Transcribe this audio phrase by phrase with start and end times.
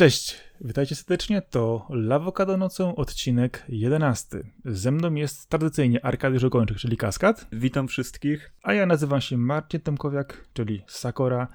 [0.00, 4.38] Cześć, witajcie serdecznie, to Lawokado nocą, odcinek 11.
[4.64, 7.46] Ze mną jest tradycyjnie Arkadiusz Ogończyk, czyli Kaskad.
[7.52, 8.52] Witam wszystkich.
[8.62, 11.48] A ja nazywam się Marcin Tomkowiak, czyli Sakora.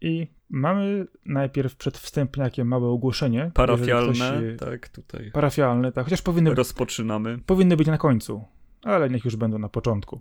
[0.00, 3.50] I mamy najpierw przed wstępniakiem małe ogłoszenie.
[3.54, 5.30] Parafialne, ktoś, tak, tutaj.
[5.30, 7.38] Parafialne, tak, chociaż powinny, Rozpoczynamy.
[7.46, 8.44] powinny być na końcu,
[8.82, 10.20] ale niech już będą na początku.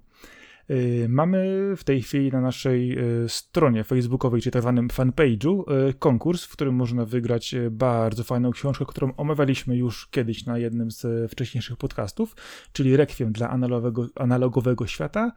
[0.69, 5.93] Y, mamy w tej chwili na naszej y, stronie facebookowej, czy tak zwanym fanpage'u, y,
[5.93, 11.31] konkurs, w którym można wygrać bardzo fajną książkę, którą omawialiśmy już kiedyś na jednym z
[11.31, 12.35] wcześniejszych podcastów,
[12.73, 15.31] czyli Rekwiem dla analogowego, analogowego świata.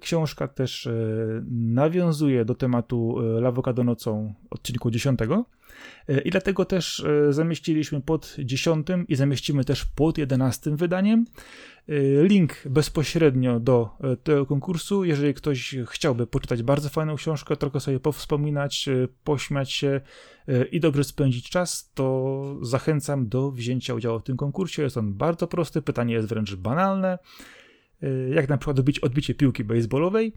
[0.00, 0.88] Książka też
[1.50, 5.18] nawiązuje do tematu Lawokado nocą odcinku 10.
[6.24, 11.24] I dlatego też zamieściliśmy pod 10 i zamieścimy też pod 11 wydaniem
[11.90, 13.90] Y, link bezpośrednio do
[14.22, 15.04] tego konkursu.
[15.04, 18.88] Jeżeli ktoś chciałby poczytać bardzo fajną książkę, trochę sobie powspominać,
[19.24, 20.00] pośmiać się
[20.72, 24.82] i dobrze spędzić czas, to zachęcam do wzięcia udziału w tym konkursie.
[24.82, 27.18] Jest on bardzo prosty, pytanie jest wręcz banalne.
[28.34, 30.32] Jak na przykład odbicie piłki baseballowej,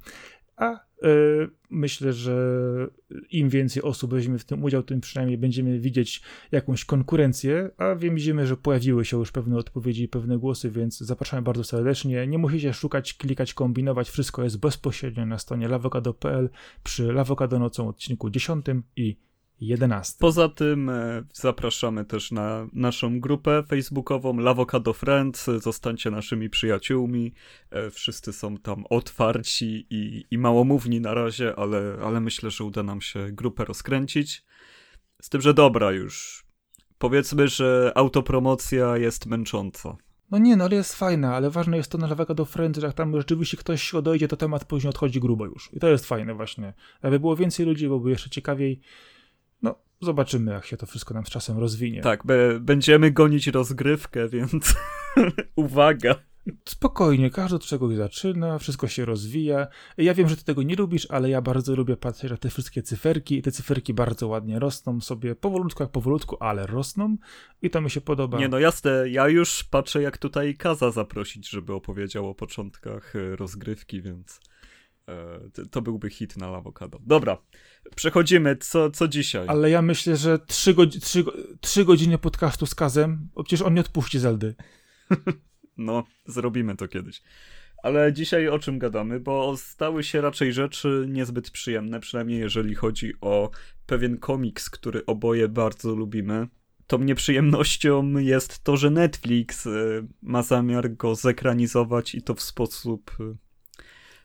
[0.58, 2.38] a y, myślę, że
[3.32, 8.48] im więcej osób weźmie w tym udział, tym przynajmniej będziemy widzieć jakąś konkurencję, a widzimy,
[8.48, 12.28] że pojawiły się już pewne odpowiedzi i pewne głosy, więc zapraszamy bardzo serdecznie.
[12.28, 16.50] Nie musicie szukać, klikać, kombinować, wszystko jest bezpośrednio na stronie lawokado.pl
[16.84, 19.18] przy Lawokado nocą odcinku 10 i
[19.62, 20.16] 11.
[20.20, 25.46] Poza tym e, zapraszamy też na naszą grupę facebookową Lavocado Friends.
[25.46, 27.34] Zostańcie naszymi przyjaciółmi.
[27.70, 32.84] E, wszyscy są tam otwarci i, i małomówni na razie, ale, ale myślę, że uda
[32.84, 34.46] nam się grupę rozkręcić.
[35.22, 36.46] Z tym, że dobra już.
[36.98, 39.96] Powiedzmy, że autopromocja jest męcząca.
[40.32, 42.96] No nie, no ale jest fajna, ale ważne jest to na Lavocado Friends, że jak
[42.96, 45.70] tam rzeczywiście ktoś odejdzie, to temat później odchodzi grubo już.
[45.74, 46.74] I to jest fajne właśnie.
[47.02, 48.82] Aby było więcej ludzi, byłoby jeszcze ciekawiej.
[50.04, 52.02] Zobaczymy, jak się to wszystko nam z czasem rozwinie.
[52.02, 52.24] Tak,
[52.60, 54.76] będziemy gonić rozgrywkę, więc
[55.56, 56.16] uwaga.
[56.70, 59.68] Spokojnie, każdy od czegoś zaczyna, wszystko się rozwija.
[59.98, 62.84] Ja wiem, że ty tego nie lubisz, ale ja bardzo lubię patrzeć na te wszystkie
[62.84, 67.18] cyferki i te cyferki bardzo ładnie rosną sobie, powolutku jak powolutku, ale rosną
[67.62, 68.40] i to mi się podoba.
[68.40, 73.36] Nie no jasne, ja już patrzę jak tutaj Kaza zaprosić, żeby opowiedział o początkach e,
[73.36, 74.40] rozgrywki, więc...
[75.10, 77.00] E, to byłby hit na awokado.
[77.06, 77.38] Dobra,
[77.96, 78.56] przechodzimy.
[78.56, 79.48] Co, co dzisiaj?
[79.48, 81.24] Ale ja myślę, że trzy, godzi trzy,
[81.62, 84.56] trzy godziny podcastu z Kazem, przecież on nie odpuści Zeldy.
[85.78, 87.22] no, zrobimy to kiedyś.
[87.84, 89.20] Ale dzisiaj o czym gadamy?
[89.20, 93.52] Bo stały się raczej rzeczy niezbyt przyjemne, przynajmniej jeżeli chodzi o
[93.86, 96.48] pewien komiks, który oboje bardzo lubimy.
[96.88, 103.12] Tą nieprzyjemnością jest to, że Netflix y, ma zamiar go zekranizować i to w sposób
[103.20, 103.43] y,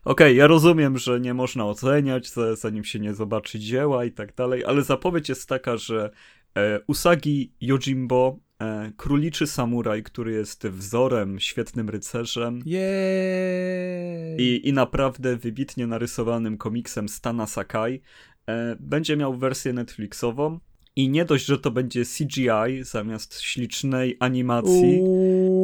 [0.04, 4.34] Okej, okay, ja rozumiem, że nie można oceniać, zanim się nie zobaczy dzieła i tak
[4.34, 6.10] dalej, ale zapowiedź jest taka, że
[6.56, 12.62] e, Usagi Yojimbo, e, króliczy samuraj, który jest wzorem, świetnym rycerzem
[14.38, 18.02] i, i naprawdę wybitnie narysowanym komiksem Stana Sakai,
[18.46, 20.58] e, będzie miał wersję Netflixową.
[20.96, 25.00] I nie dość, że to będzie CGI zamiast ślicznej animacji.
[25.00, 25.57] E,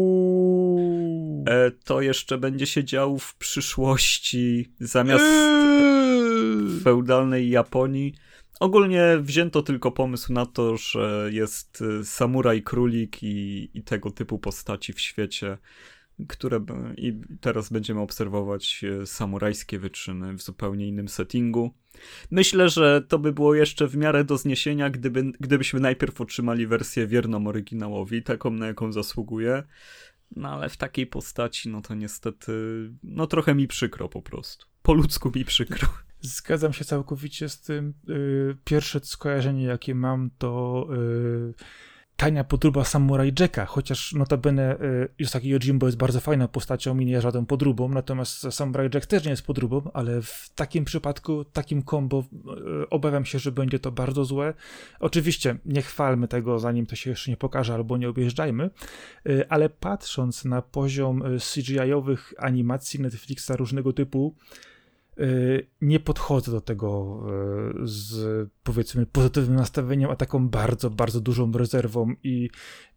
[1.84, 6.80] to jeszcze będzie się działo w przyszłości zamiast eee.
[6.80, 8.14] feudalnej Japonii.
[8.60, 14.38] Ogólnie wzięto tylko pomysł na to, że jest e, samuraj królik i, i tego typu
[14.38, 15.58] postaci w świecie,
[16.28, 16.64] które
[16.96, 21.74] i teraz będziemy obserwować e, samurajskie wyczyny w zupełnie innym settingu.
[22.30, 27.06] Myślę, że to by było jeszcze w miarę do zniesienia, gdyby, gdybyśmy najpierw otrzymali wersję
[27.06, 29.62] wierną oryginałowi, taką na jaką zasługuje.
[30.36, 32.52] No ale w takiej postaci, no to niestety,
[33.02, 34.66] no trochę mi przykro po prostu.
[34.82, 35.88] Po ludzku mi przykro.
[36.20, 37.94] Zgadzam się całkowicie z tym.
[38.06, 41.54] Yy, pierwsze skojarzenie, jakie mam, to yy,
[42.16, 47.20] tania podróba Samurai Jacka, chociaż notabene y, Yosaki Yojimbo jest bardzo fajną postacią i nie
[47.20, 52.24] żaden podróbą, natomiast Samurai Jack też nie jest podróbą, ale w takim przypadku, takim combo
[52.82, 54.54] y, obawiam się, że będzie to bardzo złe.
[55.00, 58.70] Oczywiście nie chwalmy tego, zanim to się jeszcze nie pokaże, albo nie objeżdżajmy,
[59.28, 64.34] y, ale patrząc na poziom CGI-owych animacji Netflixa różnego typu,
[65.80, 67.20] nie podchodzę do tego
[67.74, 72.50] y, z powiedzmy pozytywnym nastawieniem, a taką bardzo, bardzo dużą rezerwą i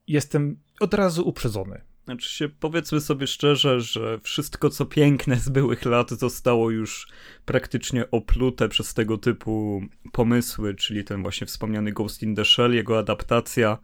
[0.07, 1.81] jestem od razu uprzedzony.
[2.05, 7.07] Znaczy się, powiedzmy sobie szczerze, że wszystko co piękne z byłych lat zostało już
[7.45, 9.81] praktycznie oplute przez tego typu
[10.11, 13.77] pomysły, czyli ten właśnie wspomniany Ghost in the Shell, jego adaptacja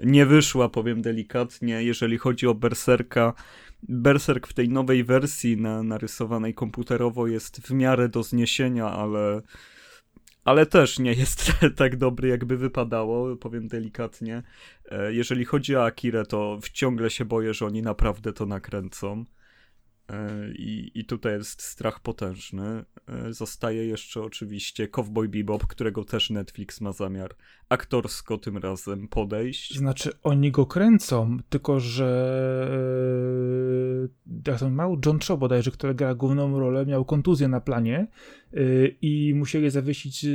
[0.00, 3.34] nie wyszła, powiem delikatnie, jeżeli chodzi o Berserka
[3.82, 9.42] Berserk w tej nowej wersji na, narysowanej komputerowo jest w miarę do zniesienia, ale,
[10.44, 14.42] ale też nie jest tak dobry, jakby wypadało, powiem delikatnie.
[14.90, 19.24] E, jeżeli chodzi o Akirę, to ciągle się boję, że oni naprawdę to nakręcą.
[20.10, 22.84] E, I, I tutaj jest strach potężny.
[23.08, 27.36] E, zostaje jeszcze oczywiście Cowboy Bebop, którego też Netflix ma zamiar
[27.68, 29.78] aktorsko tym razem podejść.
[29.78, 32.08] Znaczy, oni go kręcą, tylko że
[34.34, 38.06] e, jak ten mały John Cho bodajże, który gra główną rolę, miał kontuzję na planie
[39.02, 40.26] i musieli zawiesić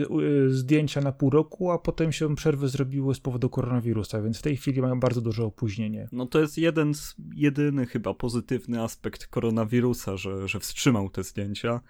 [0.48, 4.58] zdjęcia na pół roku, a potem się przerwy zrobiły z powodu koronawirusa, więc w tej
[4.58, 6.08] chwili mają bardzo duże opóźnienie.
[6.12, 11.24] No to jest jeden z, jedyny chyba pozytywny aspekt koronawirusa koronawirusa, że, że wstrzymał te
[11.24, 11.82] zdjęcia.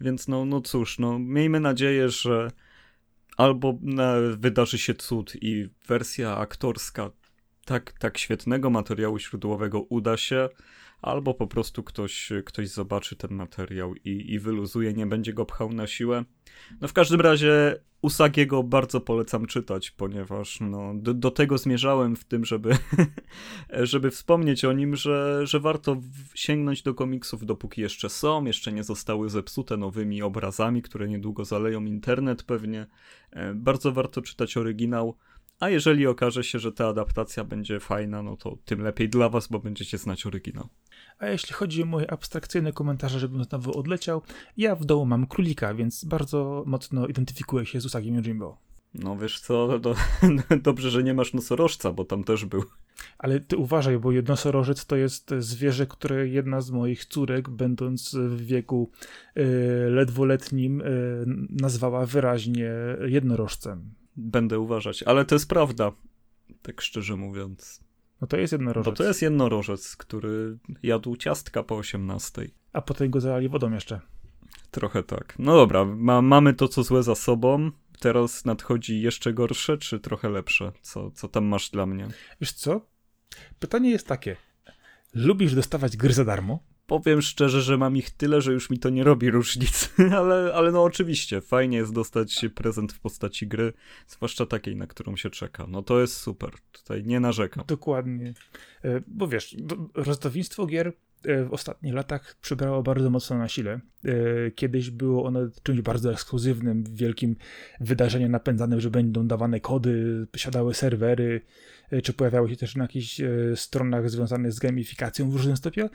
[0.00, 2.50] Więc no, no cóż, no miejmy nadzieję, że
[3.36, 3.78] albo
[4.36, 7.10] wydarzy się cud i wersja aktorska
[7.64, 10.48] tak, tak świetnego materiału źródłowego uda się,
[11.02, 15.72] albo po prostu ktoś, ktoś zobaczy ten materiał i, i wyluzuje, nie będzie go pchał
[15.72, 16.24] na siłę.
[16.80, 22.24] No w każdym razie Usagiego bardzo polecam czytać, ponieważ no, do, do tego zmierzałem w
[22.24, 22.76] tym, żeby,
[23.92, 25.96] żeby wspomnieć o nim, że, że warto
[26.34, 31.84] sięgnąć do komiksów, dopóki jeszcze są, jeszcze nie zostały zepsute nowymi obrazami, które niedługo zaleją
[31.84, 32.86] internet pewnie.
[33.30, 35.16] E, bardzo warto czytać oryginał.
[35.60, 39.48] A jeżeli okaże się, że ta adaptacja będzie fajna, no to tym lepiej dla was,
[39.48, 40.68] bo będziecie znać oryginał.
[41.22, 44.22] A jeśli chodzi o moje abstrakcyjne komentarze, żebym znowu odleciał,
[44.56, 48.58] ja w domu mam królika, więc bardzo mocno identyfikuję się z Usagiem Jimbo.
[48.94, 49.94] No wiesz co, to,
[50.62, 52.64] dobrze, że nie masz nosorożca, bo tam też był.
[53.18, 58.40] Ale ty uważaj, bo nosorożec to jest zwierzę, które jedna z moich córek, będąc w
[58.46, 58.90] wieku
[59.36, 59.42] y,
[59.90, 62.72] ledwoletnim, y, nazwała wyraźnie
[63.06, 63.94] jednorożcem.
[64.16, 65.92] Będę uważać, ale to jest prawda,
[66.62, 67.91] tak szczerze mówiąc.
[68.22, 68.92] No to jest jednorożec.
[68.92, 72.48] Bo to jest jednorożec, który jadł ciastka po 18.
[72.72, 74.00] A potem go zalali wodą jeszcze.
[74.70, 75.34] Trochę tak.
[75.38, 77.70] No dobra, ma, mamy to, co złe za sobą.
[78.00, 80.72] Teraz nadchodzi jeszcze gorsze, czy trochę lepsze?
[80.82, 82.08] Co, co tam masz dla mnie?
[82.40, 82.86] Wiesz co?
[83.58, 84.36] Pytanie jest takie.
[85.14, 86.58] Lubisz dostawać gry za darmo?
[87.00, 90.72] Powiem szczerze, że mam ich tyle, że już mi to nie robi różnicy, ale, ale
[90.72, 93.72] no oczywiście, fajnie jest dostać prezent w postaci gry,
[94.06, 95.66] zwłaszcza takiej, na którą się czeka.
[95.68, 97.64] No to jest super, tutaj nie narzekam.
[97.66, 98.34] Dokładnie,
[98.84, 99.56] e, bo wiesz,
[99.94, 100.92] rozdawnictwo gier
[101.24, 103.80] w ostatnich latach przybrało bardzo mocno na sile.
[104.04, 107.36] E, kiedyś było ono czymś bardzo ekskluzywnym, wielkim
[107.80, 111.40] wydarzeniem napędzanym, że będą dawane kody, siadały serwery,
[111.92, 115.90] E, czy pojawiały się też na jakichś e, stronach związanych z gamifikacją w różnym stopniu,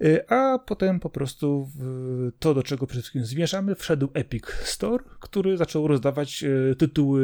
[0.00, 1.70] e, a potem po prostu
[2.38, 6.44] to, do czego przede wszystkim zmierzamy, wszedł Epic Store, który zaczął rozdawać
[6.78, 7.22] tytuły,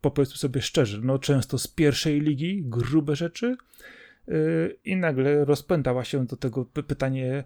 [0.00, 3.56] powiedzmy sobie szczerze, no często z pierwszej ligi, grube rzeczy,
[4.84, 7.44] i nagle rozpętała się do tego pytanie,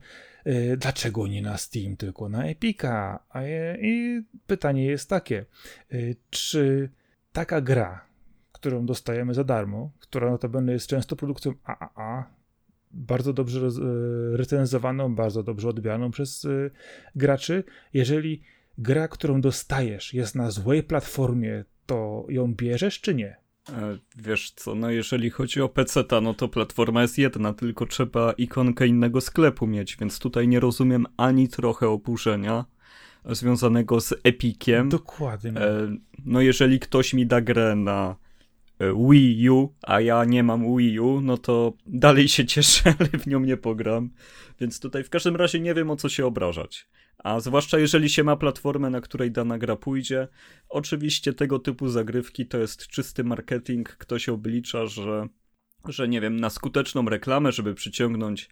[0.76, 3.24] dlaczego nie na Steam, tylko na Epica?
[3.80, 5.44] I pytanie jest takie,
[6.30, 6.90] czy
[7.32, 8.04] taka gra,
[8.52, 12.30] którą dostajemy za darmo, która notabene jest często produkcją AAA,
[12.92, 13.68] bardzo dobrze
[14.32, 16.46] recenzowaną, bardzo dobrze odbieraną przez
[17.16, 17.64] graczy.
[17.92, 18.42] Jeżeli
[18.78, 23.36] gra, którą dostajesz, jest na złej platformie, to ją bierzesz czy nie?
[23.68, 28.32] E, wiesz co, no jeżeli chodzi o PC, no to platforma jest jedna, tylko trzeba
[28.32, 32.64] ikonkę innego sklepu mieć, więc tutaj nie rozumiem ani trochę oburzenia
[33.24, 34.88] związanego z Epiciem.
[34.88, 35.52] Dokładnie.
[36.24, 38.16] no jeżeli ktoś mi da grę na
[38.80, 43.08] E, Wii U, a ja nie mam Wii U, no to dalej się cieszę, ale
[43.08, 44.10] w nią nie pogram.
[44.60, 46.88] Więc tutaj w każdym razie nie wiem o co się obrażać.
[47.24, 50.28] A zwłaszcza jeżeli się ma platformę, na której dana gra pójdzie.
[50.68, 53.88] Oczywiście tego typu zagrywki to jest czysty marketing.
[53.88, 55.28] Ktoś oblicza, że,
[55.88, 58.48] że nie wiem, na skuteczną reklamę, żeby przyciągnąć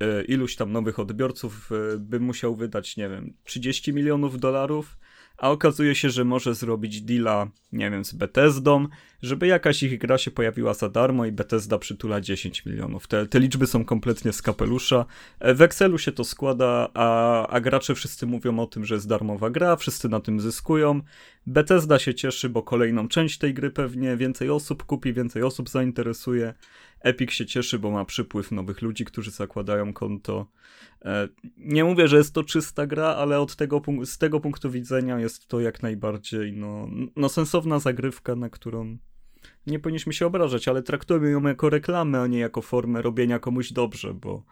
[0.00, 4.98] e, iluś tam nowych odbiorców, e, by musiał wydać, nie wiem, 30 milionów dolarów
[5.38, 8.86] a okazuje się, że może zrobić deala, nie wiem, z Bethesdą,
[9.22, 13.06] żeby jakaś ich gra się pojawiła za darmo i Bethesda przytula 10 milionów.
[13.06, 15.06] Te, te liczby są kompletnie z kapelusza.
[15.40, 19.08] E, w Excelu się to składa, a, a gracze wszyscy mówią o tym, że jest
[19.08, 21.00] darmowa gra, wszyscy na tym zyskują.
[21.46, 26.54] Bethesda się cieszy, bo kolejną część tej gry pewnie więcej osób kupi, więcej osób zainteresuje.
[27.04, 30.46] Epic się cieszy, bo ma przypływ nowych ludzi, którzy zakładają konto.
[31.04, 35.18] E, nie mówię, że jest to czysta gra, ale od tego, z tego punktu widzenia
[35.18, 38.98] jest to jak najbardziej no, no sensowna zagrywka, na którą
[39.66, 43.72] nie powinniśmy się obrażać, ale traktujmy ją jako reklamę, a nie jako formę robienia komuś
[43.72, 44.44] dobrze, bo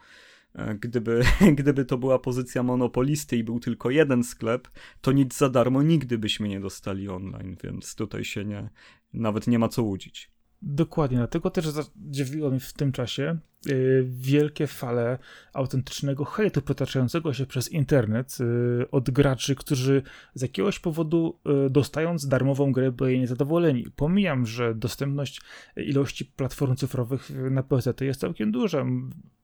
[0.55, 1.23] e, gdyby,
[1.59, 4.69] gdyby to była pozycja monopolisty i był tylko jeden sklep,
[5.01, 8.71] to nic za darmo nigdy byśmy nie dostali online, więc tutaj się nie,
[9.13, 10.32] nawet nie ma co łudzić.
[10.63, 15.19] Dokładnie, dlatego też zadziwiło mnie w tym czasie yy, wielkie fale
[15.53, 20.03] autentycznego hejtu przetaczającego się przez internet yy, od graczy, którzy
[20.35, 23.87] z jakiegoś powodu yy, dostając darmową grę byli niezadowoleni.
[23.97, 25.41] Pomijam, że dostępność
[25.77, 28.85] ilości platform cyfrowych na PC jest całkiem duża.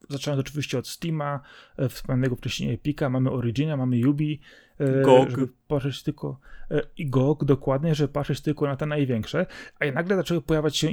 [0.09, 1.41] Zaczynając oczywiście od Steama,
[1.77, 4.41] e, wspomnianego wcześniej Epika, mamy Origina, mamy Yubi,
[4.79, 5.31] e, GOG.
[5.31, 9.47] żeby patrzeć tylko e, i GOG dokładnie, żeby patrzeć tylko na te największe,
[9.81, 10.89] a nagle zaczęły pojawiać się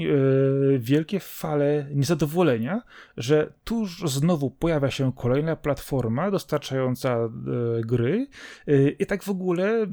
[0.79, 2.81] wielkie fale niezadowolenia,
[3.17, 7.29] że tuż znowu pojawia się kolejna platforma dostarczająca
[7.85, 8.27] gry
[8.99, 9.87] i tak w ogóle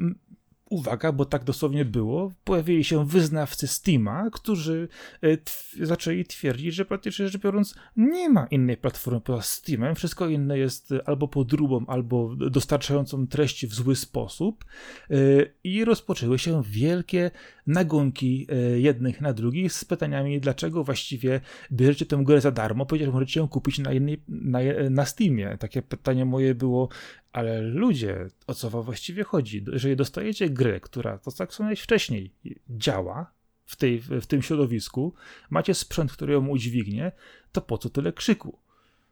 [0.72, 4.88] uwaga, bo tak dosłownie było, pojawili się wyznawcy Steama, którzy
[5.22, 5.38] e,
[5.86, 10.94] zaczęli twierdzić, że praktycznie rzecz biorąc nie ma innej platformy poza Steamem, wszystko inne jest
[11.06, 14.64] albo podróbą, albo dostarczającą treści w zły sposób.
[15.10, 15.16] E,
[15.64, 17.30] i rozpoczęły się wielkie
[17.66, 21.40] nagonki e, jednych na drugich z pytaniami, dlaczego właściwie
[21.72, 24.58] bierzecie tę grę za darmo, ponieważ możecie ją kupić na, jednej, na,
[24.90, 25.56] na Steamie.
[25.60, 26.88] Takie pytanie moje było,
[27.32, 29.64] ale ludzie, o co wam właściwie chodzi?
[29.72, 32.34] Jeżeli dostajecie grę, która, to tak wspomniałeś wcześniej,
[32.70, 33.32] działa
[33.64, 35.14] w, tej, w tym środowisku,
[35.50, 37.12] macie sprzęt, który ją udźwignie,
[37.52, 38.58] to po co tyle krzyku?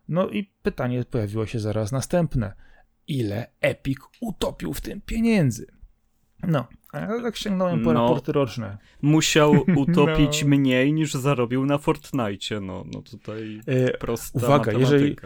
[0.09, 2.53] No i pytanie pojawiło się zaraz następne.
[3.09, 5.67] Ile Epic utopił w tym pieniędzy?
[6.43, 8.79] No, a ja tak sięgnąłem po no, raporty roczne.
[9.03, 10.49] Musiał utopić no.
[10.49, 12.61] mniej niż zarobił na Fortnite.
[12.61, 14.81] No, no tutaj e, prosta Uwaga, matematyka.
[14.81, 15.17] jeżeli...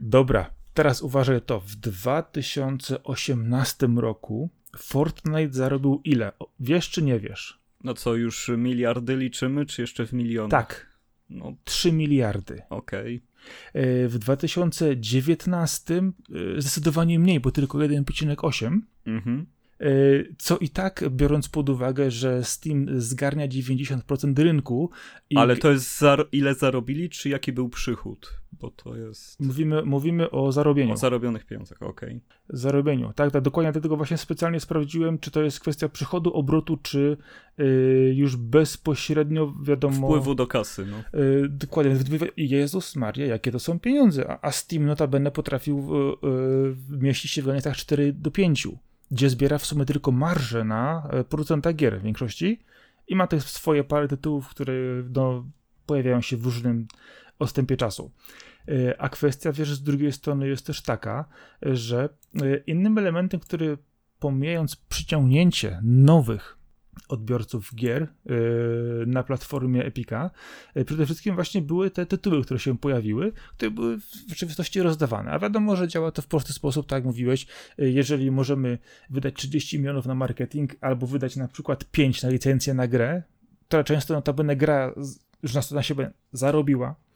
[0.00, 1.60] Dobra, teraz uważaj to.
[1.60, 6.32] W 2018 roku Fortnite zarobił ile?
[6.60, 7.60] Wiesz czy nie wiesz?
[7.84, 10.50] No co, już miliardy liczymy, czy jeszcze w milionach?
[10.50, 10.98] Tak.
[11.30, 11.54] No.
[11.64, 12.62] 3 miliardy.
[12.70, 13.22] Okej.
[13.70, 14.08] Okay.
[14.08, 16.02] W 2019 e,
[16.60, 18.78] zdecydowanie mniej, bo tylko 1,8.
[19.06, 19.46] Mhm.
[19.80, 19.84] E,
[20.38, 24.90] co i tak, biorąc pod uwagę, że Steam zgarnia 90% rynku.
[25.34, 26.00] Ale to jest
[26.32, 28.40] ile zarobili, czy jaki był przychód?
[28.52, 29.40] Bo to jest.
[29.40, 30.92] Mówimy, mówimy o zarobieniu.
[30.92, 32.08] O zarobionych pieniądzach, okej.
[32.08, 32.20] Okay.
[32.48, 37.16] Zarobieniu, tak, tak, dokładnie dlatego właśnie specjalnie sprawdziłem, czy to jest kwestia przychodu, obrotu, czy
[37.58, 40.06] yy, już bezpośrednio wiadomo.
[40.08, 41.20] Wpływu do kasy, no.
[41.20, 41.96] Yy, dokładnie.
[42.36, 44.30] Jezus Maria, jakie to są pieniądze.
[44.30, 45.90] A, a Steam notabene potrafił
[46.22, 48.68] yy, mieścić się w granicach 4 do 5
[49.10, 52.60] gdzie zbiera w sumie tylko marżę na e, producenta gier w większości
[53.08, 54.72] i ma też swoje parę tytułów, które
[55.14, 55.46] no,
[55.86, 56.86] pojawiają się w różnym
[57.38, 58.10] odstępie czasu.
[58.68, 61.24] E, a kwestia, wiesz, z drugiej strony jest też taka,
[61.62, 62.08] że
[62.42, 63.78] e, innym elementem, który
[64.18, 66.57] pomijając przyciągnięcie nowych
[67.08, 70.30] odbiorców gier yy, na platformie Epika.
[70.74, 75.30] Yy, przede wszystkim właśnie były te tytuły, które się pojawiły, które były w rzeczywistości rozdawane.
[75.30, 77.46] A wiadomo, że działa to w prosty sposób, tak jak mówiłeś,
[77.78, 78.78] yy, jeżeli możemy
[79.10, 83.22] wydać 30 milionów na marketing albo wydać na przykład 5 na licencję na grę,
[83.68, 84.94] która często notabene gra
[85.42, 87.07] już na, siebie zarobiła, Y,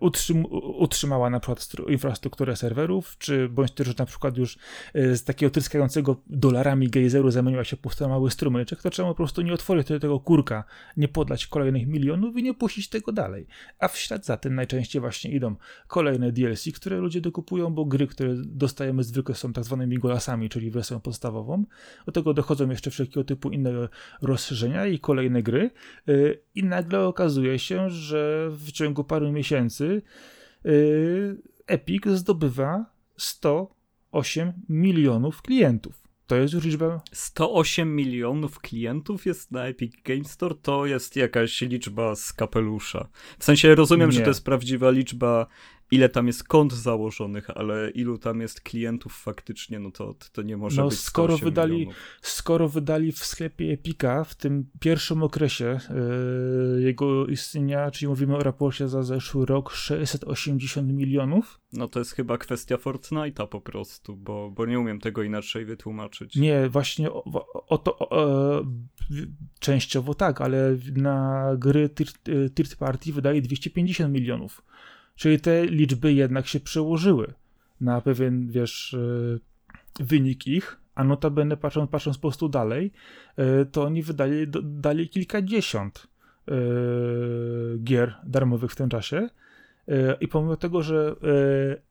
[0.00, 0.44] utrzym,
[0.78, 4.58] utrzymała na przykład infrastrukturę serwerów, czy bądź też na przykład już
[4.96, 9.42] y, z takiego tryskającego dolarami gejzeru zamieniła się pusta mały strumyczek, to trzeba po prostu
[9.42, 10.64] nie otworzyć tego kurka,
[10.96, 13.46] nie podlać kolejnych milionów i nie puścić tego dalej.
[13.78, 15.56] A w ślad za tym najczęściej właśnie idą
[15.88, 20.70] kolejne DLC, które ludzie dokupują, bo gry, które dostajemy zwykle są tak zwanymi golasami, czyli
[20.70, 21.64] wersją podstawową.
[22.06, 23.88] Do tego dochodzą jeszcze wszelkiego typu inne
[24.22, 25.70] rozszerzenia i kolejne gry
[26.08, 31.36] y, i nagle okazuje się, że w ciągu paru miesięcy yy,
[31.66, 32.86] Epic zdobywa
[33.16, 36.06] 108 milionów klientów.
[36.26, 37.00] To jest już liczba.
[37.12, 40.54] 108 milionów klientów jest na Epic Games Store?
[40.62, 43.08] To jest jakaś liczba z kapelusza.
[43.38, 44.16] W sensie rozumiem, Nie.
[44.16, 45.46] że to jest prawdziwa liczba
[45.90, 50.56] ile tam jest kont założonych, ale ilu tam jest klientów faktycznie, no to, to nie
[50.56, 51.88] może no, być skoro wydali,
[52.22, 55.80] skoro wydali w sklepie Epika w tym pierwszym okresie
[56.74, 61.60] yy, jego istnienia, czyli mówimy o raporcie za zeszły rok, 680 milionów.
[61.72, 66.36] No to jest chyba kwestia Fortnite'a po prostu, bo, bo nie umiem tego inaczej wytłumaczyć.
[66.36, 68.62] Nie, właśnie o, o to o,
[69.58, 71.90] częściowo tak, ale na gry
[72.54, 74.62] third party wydaje 250 milionów.
[75.16, 77.34] Czyli te liczby jednak się przełożyły
[77.80, 82.92] na pewien, wiesz, e, wynik ich, a notabene patrząc, patrząc po prostu dalej,
[83.36, 86.06] e, to oni wydali dali kilkadziesiąt
[86.48, 86.52] e,
[87.84, 89.28] gier darmowych w tym czasie.
[90.20, 91.16] I pomimo tego, że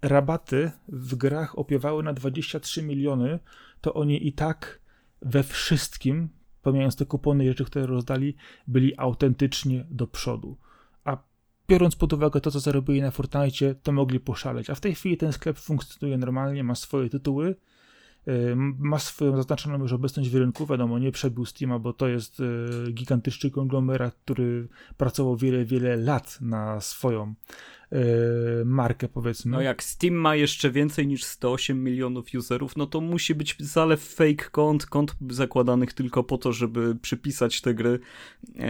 [0.01, 3.39] rabaty w grach opiewały na 23 miliony,
[3.81, 4.79] to oni i tak
[5.21, 6.29] we wszystkim,
[6.61, 8.35] pomijając te kupony rzeczy, które rozdali,
[8.67, 10.57] byli autentycznie do przodu
[11.67, 14.69] biorąc pod uwagę to, co zarobili na Fortnite, to mogli poszaleć.
[14.69, 17.55] A w tej chwili ten sklep funkcjonuje normalnie, ma swoje tytuły,
[18.77, 22.41] ma swoją zaznaczoną już obecność w rynku, wiadomo, nie przebił Steama, bo to jest
[22.93, 24.67] gigantyczny konglomerat, który
[24.97, 27.33] pracował wiele, wiele lat na swoją
[28.65, 29.51] markę, powiedzmy.
[29.51, 34.03] No jak Steam ma jeszcze więcej niż 108 milionów userów, no to musi być zalew
[34.03, 37.99] fake kont, kont zakładanych tylko po to, żeby przypisać te gry.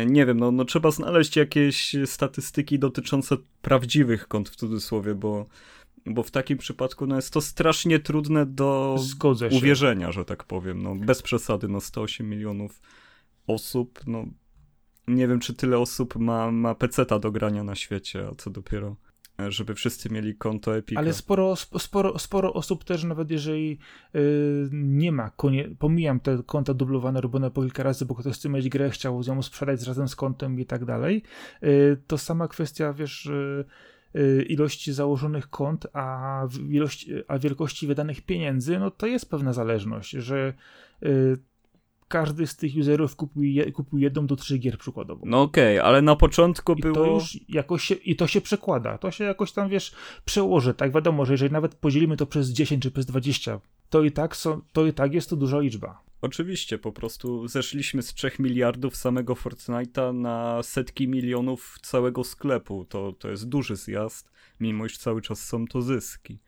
[0.05, 5.45] Nie wiem, no, no trzeba znaleźć jakieś statystyki dotyczące prawdziwych kont w cudzysłowie, bo
[6.05, 8.97] bo w takim przypadku no jest to strasznie trudne do
[9.51, 10.83] uwierzenia, że tak powiem.
[10.83, 12.81] No, bez przesady, no 108 milionów
[13.47, 14.25] osób, no
[15.07, 18.95] nie wiem, czy tyle osób ma, ma peceta do grania na świecie, a co dopiero
[19.47, 20.99] żeby wszyscy mieli konto Epica.
[20.99, 23.79] Ale sporo, sporo, sporo osób też, nawet jeżeli
[24.13, 28.49] yy, nie ma, konie, pomijam te konta dublowane, robione po kilka razy, bo ktoś chce
[28.49, 31.23] mieć grę, chciał ją sprzedać razem z kontem i tak dalej,
[31.61, 33.65] yy, to sama kwestia, wiesz, yy,
[34.47, 40.53] ilości założonych kont, a, ilości, a wielkości wydanych pieniędzy, no to jest pewna zależność, że
[41.03, 41.37] y,
[42.07, 45.25] każdy z tych userów kupił, kupił jedną do trzech gier przykładowo.
[45.25, 46.95] No okej, okay, ale na początku I było...
[46.95, 49.91] To już jakoś się, I to się przekłada, to się jakoś tam, wiesz,
[50.25, 54.11] przełoży, tak wiadomo, że jeżeli nawet podzielimy to przez 10 czy przez 20, to i
[54.11, 56.05] tak, są, to, i tak jest to duża liczba.
[56.21, 62.85] Oczywiście, po prostu zeszliśmy z 3 miliardów samego Fortnite'a na setki milionów całego sklepu.
[62.85, 66.39] To, to jest duży zjazd, mimo iż cały czas są to zyski.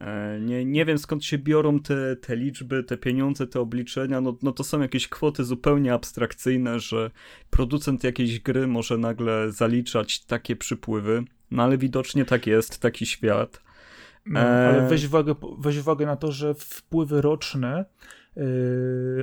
[0.00, 4.20] E, nie, nie wiem skąd się biorą te, te liczby, te pieniądze, te obliczenia.
[4.20, 7.10] No, no to są jakieś kwoty zupełnie abstrakcyjne, że
[7.50, 11.24] producent jakiejś gry może nagle zaliczać takie przypływy.
[11.50, 13.67] No ale widocznie tak jest, taki świat.
[14.28, 17.84] No, ale e, weź uwagę, weź uwagę na to, że wpływy roczne
[18.36, 18.44] yy,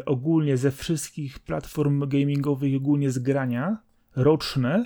[0.06, 3.78] ogólnie ze wszystkich platform gamingowych, ogólnie z grania,
[4.16, 4.86] roczne,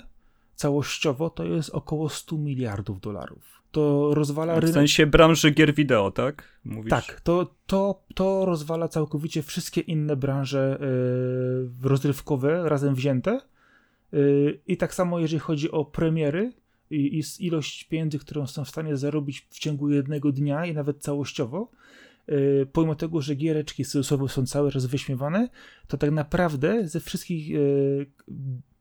[0.54, 4.70] całościowo to jest około 100 miliardów dolarów to rozwala rynek.
[4.70, 6.60] W sensie branży gier wideo, tak?
[6.64, 6.90] Mówisz?
[6.90, 13.40] Tak, to, to, to rozwala całkowicie wszystkie inne branże yy, rozrywkowe razem wzięte.
[14.12, 16.52] Yy, I tak samo jeżeli chodzi o premiery
[16.90, 21.02] i, i ilość pieniędzy, którą są w stanie zarobić w ciągu jednego dnia i nawet
[21.02, 21.70] całościowo,
[22.28, 23.84] yy, pomimo tego, że giereczki
[24.28, 25.48] są cały czas wyśmiewane,
[25.88, 28.06] to tak naprawdę ze wszystkich yy,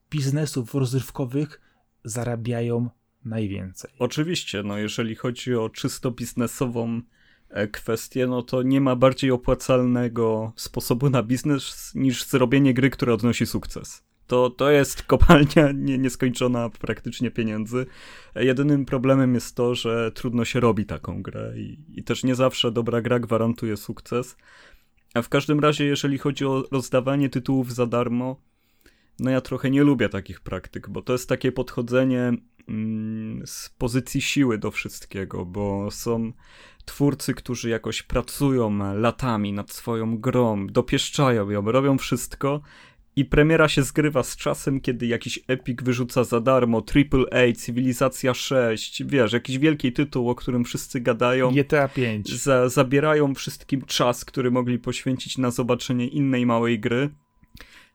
[0.10, 1.62] biznesów rozrywkowych
[2.04, 2.89] zarabiają
[3.26, 3.91] najwięcej.
[4.00, 7.02] Oczywiście, no jeżeli chodzi o czysto biznesową
[7.50, 13.13] e, kwestię, no to nie ma bardziej opłacalnego sposobu na biznes niż zrobienie gry, która
[13.13, 14.09] odnosi sukces.
[14.30, 17.86] To, to jest kopalnia nie, nieskończona praktycznie pieniędzy.
[18.36, 22.72] Jedynym problemem jest to, że trudno się robi taką grę i, i też nie zawsze
[22.72, 24.38] dobra gra gwarantuje sukces.
[25.13, 28.42] A w każdym razie, jeżeli chodzi o rozdawanie tytułów za darmo,
[29.20, 32.34] no ja trochę nie lubię takich praktyk, bo to jest takie podchodzenie
[32.70, 36.32] Mm, z pozycji siły do wszystkiego, bo są
[36.86, 42.62] twórcy, którzy jakoś pracują latami nad swoją grą, dopieszczają ją, robią wszystko
[43.20, 49.04] i premiera się zgrywa z czasem, kiedy jakiś Epic wyrzuca za darmo AAA, Cywilizacja 6,
[49.06, 51.52] wiesz, jakiś wielki tytuł, o którym wszyscy gadają.
[51.52, 52.42] GTA 5.
[52.42, 57.10] Za, zabierają wszystkim czas, który mogli poświęcić na zobaczenie innej małej gry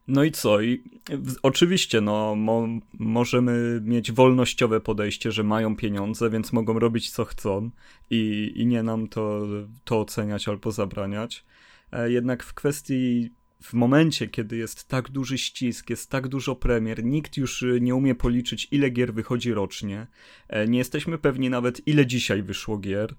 [0.09, 0.61] no i co?
[0.61, 7.11] I w, oczywiście, no, mo, możemy mieć wolnościowe podejście, że mają pieniądze, więc mogą robić
[7.11, 7.71] co chcą
[8.11, 9.47] i, i nie nam to,
[9.85, 11.45] to oceniać albo zabraniać.
[11.93, 13.31] E, jednak w kwestii,
[13.63, 18.15] w momencie, kiedy jest tak duży ścisk, jest tak dużo premier, nikt już nie umie
[18.15, 20.07] policzyć, ile gier wychodzi rocznie.
[20.49, 23.15] E, nie jesteśmy pewni nawet, ile dzisiaj wyszło gier.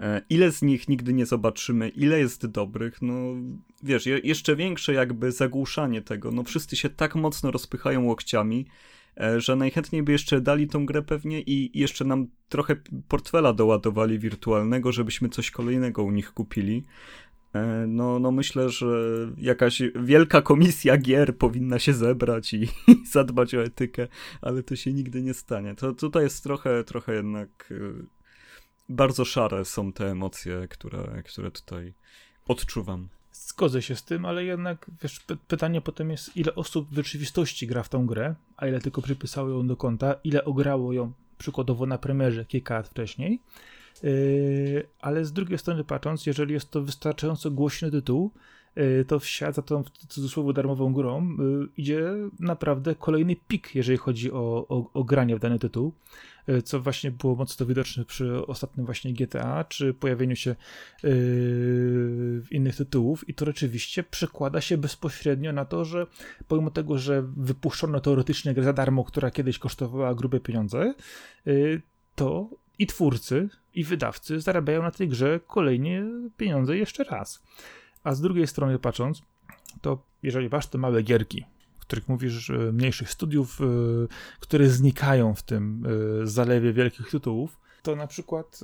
[0.00, 3.34] E, ile z nich nigdy nie zobaczymy, ile jest dobrych, no
[3.82, 6.30] wiesz, je, jeszcze większe jakby zagłuszanie tego.
[6.30, 8.66] No wszyscy się tak mocno rozpychają łokciami,
[9.20, 12.76] e, że najchętniej by jeszcze dali tą grę pewnie i jeszcze nam trochę
[13.08, 16.84] portfela doładowali wirtualnego, żebyśmy coś kolejnego u nich kupili.
[17.56, 18.86] E, no, no myślę, że
[19.38, 24.08] jakaś wielka komisja gier powinna się zebrać i, i zadbać o etykę,
[24.42, 25.74] ale to się nigdy nie stanie.
[25.74, 27.72] To tutaj jest trochę, trochę jednak
[28.88, 31.94] bardzo szare są te emocje, które, które tutaj
[32.48, 33.08] odczuwam.
[33.32, 37.82] Zgodzę się z tym, ale jednak wiesz, pytanie potem jest, ile osób w rzeczywistości gra
[37.82, 41.98] w tą grę, a ile tylko przypisało ją do konta, ile ograło ją przykładowo na
[41.98, 43.40] premierze kilka lat wcześniej.
[44.02, 48.30] Yy, ale z drugiej strony patrząc, jeżeli jest to wystarczająco głośny tytuł,
[48.76, 52.02] yy, to w świat za tą w cudzysłowie darmową grą yy, idzie
[52.40, 55.92] naprawdę kolejny pik, jeżeli chodzi o, o, o granie w dany tytuł.
[56.46, 61.08] E, co właśnie było mocno widoczne przy ostatnim właśnie GTA, czy pojawieniu się e,
[62.50, 66.06] innych tytułów i to rzeczywiście przekłada się bezpośrednio na to, że
[66.48, 70.94] pomimo tego, że wypuszczono teoretycznie grę za darmo, która kiedyś kosztowała grube pieniądze,
[71.46, 71.52] e,
[72.14, 76.04] to i twórcy, i wydawcy zarabiają na tej grze kolejnie
[76.36, 77.42] pieniądze jeszcze raz.
[78.04, 79.22] A z drugiej strony patrząc,
[79.80, 81.44] to jeżeli masz te małe gierki,
[81.78, 83.58] których mówisz, mniejszych studiów,
[84.40, 85.82] które znikają w tym
[86.24, 88.60] zalewie wielkich tytułów, to na przykład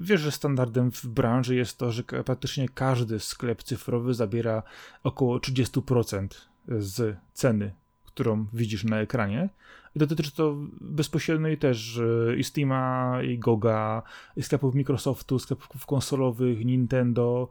[0.00, 4.62] wiesz, że standardem w branży jest to, że praktycznie każdy sklep cyfrowy zabiera
[5.02, 6.28] około 30%
[6.68, 7.74] z ceny,
[8.04, 9.48] którą widzisz na ekranie.
[9.94, 12.00] I dotyczy to bezpośrednio i też
[12.38, 14.02] i Steama, i Goga,
[14.36, 17.48] i sklepów Microsoftu, sklepów konsolowych, Nintendo.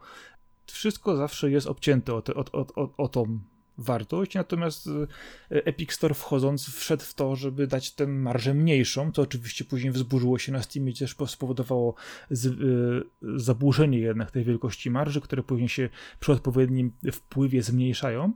[0.65, 3.39] Wszystko zawsze jest obcięte o, te, o, o, o tą
[3.77, 9.21] wartość, natomiast e, Epic Store wchodząc wszedł w to, żeby dać tę marżę mniejszą, co
[9.21, 11.95] oczywiście później wzburzyło się na Steamie, też spowodowało
[12.31, 18.33] z, y, zaburzenie jednak tej wielkości marży, które później się przy odpowiednim wpływie zmniejszają.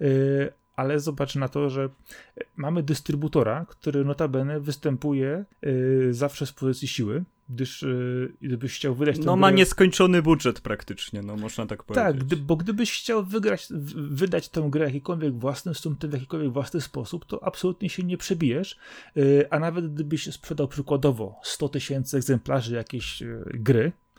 [0.00, 1.88] Y, ale zobacz na to, że
[2.56, 9.18] mamy dystrybutora, który notabene występuje y, zawsze z pozycji siły, gdyż y, gdybyś chciał wydać
[9.18, 12.04] No ma nieskończony budżet praktycznie, no można tak powiedzieć.
[12.04, 13.66] Tak, gdy, bo gdybyś chciał wygrać,
[14.10, 18.76] wydać tę grę jakikolwiek własnym sumptem, w jakikolwiek własny sposób, to absolutnie się nie przebijesz,
[19.16, 24.09] y, a nawet gdybyś sprzedał przykładowo 100 tysięcy egzemplarzy jakiejś gry, E,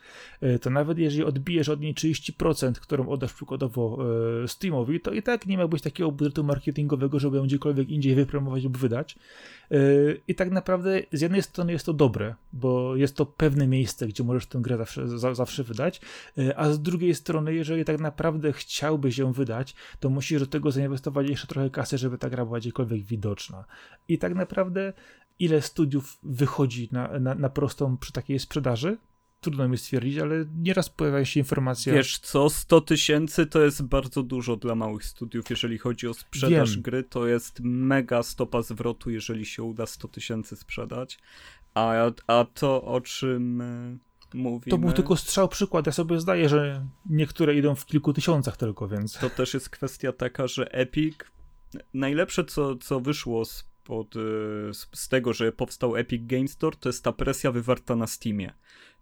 [0.61, 3.97] to nawet jeżeli odbijesz od niej 30%, którą oddasz przykładowo
[4.43, 8.63] e, Steamowi, to i tak nie miałbyś takiego budżetu marketingowego, żeby ją gdziekolwiek indziej wypromować
[8.63, 9.15] lub wydać.
[9.71, 9.77] E,
[10.27, 14.23] I tak naprawdę z jednej strony jest to dobre, bo jest to pewne miejsce, gdzie
[14.23, 16.01] możesz tę grę zawsze, zawsze wydać,
[16.55, 21.29] a z drugiej strony, jeżeli tak naprawdę chciałbyś ją wydać, to musisz do tego zainwestować
[21.29, 23.65] jeszcze trochę kasy, żeby ta gra była gdziekolwiek widoczna.
[24.07, 24.93] I tak naprawdę
[25.39, 28.97] ile studiów wychodzi na, na, na prostą przy takiej sprzedaży?
[29.41, 31.93] Trudno mi stwierdzić, ale nieraz pojawia się informacja.
[31.93, 36.73] Wiesz co, 100 tysięcy to jest bardzo dużo dla małych studiów, jeżeli chodzi o sprzedaż
[36.73, 36.81] Wiem.
[36.81, 41.19] gry, to jest mega stopa zwrotu, jeżeli się uda 100 tysięcy sprzedać.
[41.73, 41.93] A,
[42.27, 43.97] a to o czym e,
[44.33, 44.71] mówimy...
[44.71, 48.87] To był tylko strzał przykład, ja sobie zdaję, że niektóre idą w kilku tysiącach tylko,
[48.87, 49.13] więc...
[49.13, 51.17] To też jest kwestia taka, że Epic,
[51.93, 54.19] najlepsze co, co wyszło z pod, e,
[54.93, 58.53] z tego, że powstał Epic Game Store, to jest ta presja wywarta na Steamie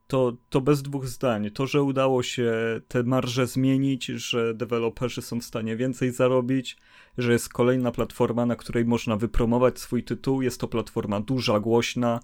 [0.10, 1.52] to, to bez dwóch zdań.
[1.52, 2.54] To, że udało się
[2.88, 6.78] te marże zmienić, że deweloperzy są w stanie więcej zarobić,
[7.17, 10.41] że jest kolejna platforma, na której można wypromować swój tytuł.
[10.41, 12.19] Jest to platforma duża, głośna,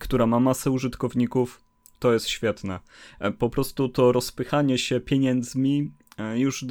[0.00, 1.60] która ma masę użytkowników.
[1.98, 2.80] To jest świetne.
[3.20, 6.64] E, po prostu to rozpychanie się pieniędzmi e, już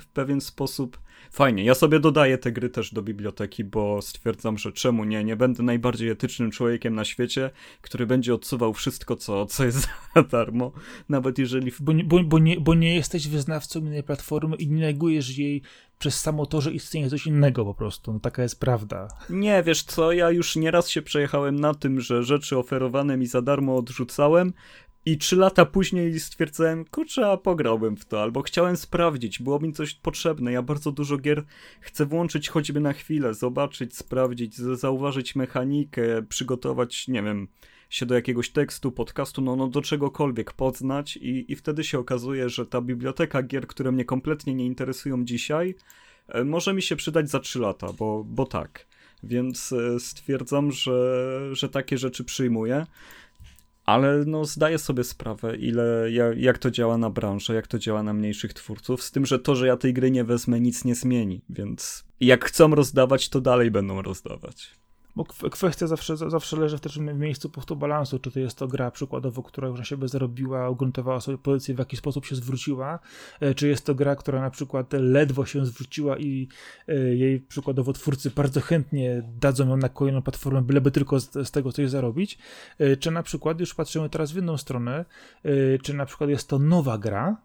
[0.00, 0.98] w pewien sposób
[1.30, 1.64] fajnie.
[1.64, 5.24] Ja sobie dodaję te gry też do biblioteki, bo stwierdzam, że czemu nie?
[5.24, 9.78] Nie będę najbardziej etycznym człowiekiem na świecie, który będzie odsuwał wszystko, co, co jest
[10.14, 10.72] za darmo,
[11.08, 11.72] nawet jeżeli...
[11.80, 15.62] Bo, bo, bo, nie, bo nie jesteś wyznawcą innej platformy i nie negujesz jej
[15.98, 18.12] przez samo to, że istnieje coś innego po prostu.
[18.12, 19.08] No taka jest prawda.
[19.30, 23.42] Nie, wiesz co, ja już nieraz się przejechałem na tym, że rzeczy oferowane mi za
[23.42, 24.52] darmo odrzucałem,
[25.06, 29.72] i trzy lata później stwierdzałem, kurczę, a pograłbym w to, albo chciałem sprawdzić, było mi
[29.72, 30.52] coś potrzebne.
[30.52, 31.44] Ja bardzo dużo gier
[31.80, 37.48] chcę włączyć choćby na chwilę, zobaczyć, sprawdzić, zauważyć mechanikę, przygotować, nie wiem,
[37.90, 42.48] się do jakiegoś tekstu, podcastu, no, no do czegokolwiek poznać i, i wtedy się okazuje,
[42.48, 45.74] że ta biblioteka gier, które mnie kompletnie nie interesują dzisiaj,
[46.28, 48.86] e, może mi się przydać za trzy lata, bo, bo tak.
[49.22, 52.86] Więc e, stwierdzam, że, że takie rzeczy przyjmuję
[53.88, 58.12] ale no zdaję sobie sprawę, ile, jak, to działa na branżę, jak to działa na
[58.12, 61.40] mniejszych twórców, z tym, że to, że ja tej gry nie wezmę, nic nie zmieni,
[61.50, 64.70] więc jak chcą rozdawać, to dalej będą rozdawać.
[65.18, 68.90] Bo kwestia zawsze, zawsze leży w tym miejscu punktu balansu, czy to jest to gra
[68.90, 72.98] przykładowo, która już na siebie zarobiła, ugruntowała sobie pozycję, w jaki sposób się zwróciła,
[73.40, 76.48] e, czy jest to gra, która na przykład ledwo się zwróciła i
[76.88, 81.50] e, jej przykładowo twórcy bardzo chętnie dadzą ją na kolejną platformę, byleby tylko z, z
[81.50, 82.38] tego coś zarobić,
[82.78, 85.04] e, czy na przykład, już patrzymy teraz w inną stronę,
[85.82, 87.36] czy na przykład jest to nowa gra,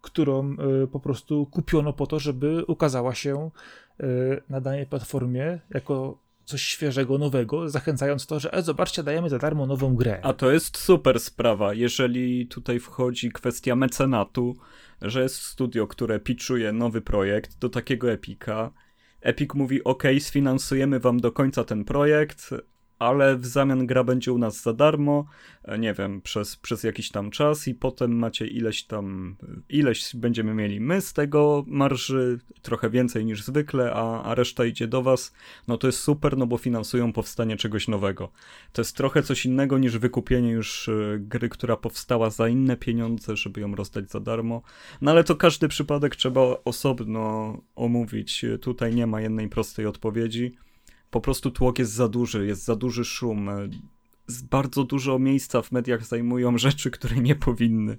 [0.00, 0.56] którą
[0.92, 3.50] po prostu kupiono po to, żeby ukazała się
[4.48, 9.66] na danej platformie jako coś świeżego, nowego, zachęcając to, że e, zobaczcie, dajemy za darmo
[9.66, 10.20] nową grę.
[10.22, 14.56] A to jest super sprawa, jeżeli tutaj wchodzi kwestia mecenatu,
[15.02, 18.70] że jest studio, które pitchuje nowy projekt do takiego Epika.
[19.20, 22.50] Epic mówi, ok, sfinansujemy wam do końca ten projekt,
[22.98, 25.26] ale w zamian gra będzie u nas za darmo,
[25.64, 29.36] e, nie wiem, przez, przez jakiś tam czas i potem macie ileś tam,
[29.68, 34.88] ileś będziemy mieli my z tego marży, trochę więcej niż zwykle, a, a reszta idzie
[34.88, 35.32] do was,
[35.68, 38.32] no to jest super, no bo finansują powstanie czegoś nowego.
[38.72, 43.36] To jest trochę coś innego niż wykupienie już e, gry, która powstała za inne pieniądze,
[43.36, 44.62] żeby ją rozdać za darmo,
[45.00, 50.56] no ale to każdy przypadek trzeba osobno omówić, tutaj nie ma jednej prostej odpowiedzi
[51.16, 53.50] po prostu tłok jest za duży, jest za duży szum.
[54.50, 57.96] Bardzo dużo miejsca w mediach zajmują rzeczy, które nie powinny.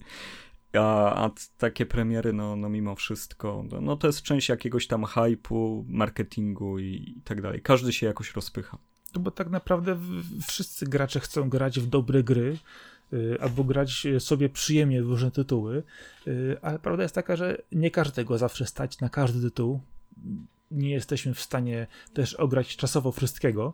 [0.73, 5.05] A, a takie premiery, no, no mimo wszystko, no, no to jest część jakiegoś tam
[5.05, 7.61] hypu, marketingu i, i tak dalej.
[7.61, 8.77] Każdy się jakoś rozpycha.
[9.15, 9.99] No bo tak naprawdę
[10.47, 12.57] wszyscy gracze chcą grać w dobre gry,
[13.13, 15.83] y, albo grać sobie przyjemnie w różne tytuły,
[16.27, 19.79] y, ale prawda jest taka, że nie każdego zawsze stać na każdy tytuł.
[20.71, 23.73] Nie jesteśmy w stanie też ograć czasowo wszystkiego.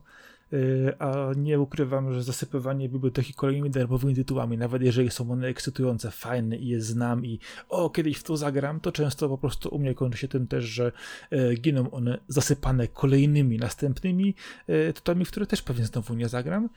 [0.54, 6.12] Y, a nie ukrywam, że zasypywanie biblioteki kolejnymi darmowymi tytułami, nawet jeżeli są one ekscytujące,
[6.12, 9.80] fajne i je znam i o, kiedyś w to zagram, to często po prostu u
[9.80, 10.92] mnie kończy się tym też, że
[11.34, 14.36] y, giną one zasypane kolejnymi następnymi
[14.70, 16.70] y, tytułami, które też pewnie znowu nie zagram.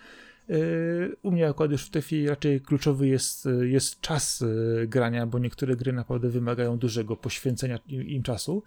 [1.23, 4.45] U mnie akurat już w tej chwili raczej kluczowy jest, jest czas
[4.87, 8.63] grania, bo niektóre gry naprawdę wymagają dużego poświęcenia im czasu,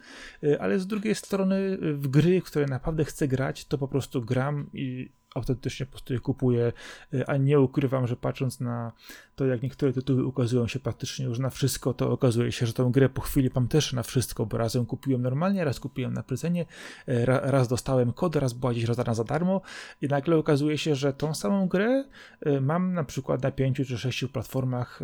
[0.60, 5.10] ale z drugiej strony w gry, które naprawdę chcę grać, to po prostu gram i
[5.36, 6.74] autentycznie po prostu je kupuję,
[7.28, 8.92] a nie ukrywam, że patrząc na
[9.40, 12.92] to, jak niektóre tytuły ukazują się praktycznie już na wszystko, to okazuje się, że tą
[12.92, 16.66] grę po chwili mam też na wszystko, bo razem kupiłem normalnie, raz kupiłem na prezenie,
[17.26, 19.62] raz dostałem kod, raz była gdzieś rozdana za darmo
[20.02, 22.04] i nagle okazuje się, że tą samą grę
[22.42, 25.02] e, mam na przykład na pięciu czy sześciu platformach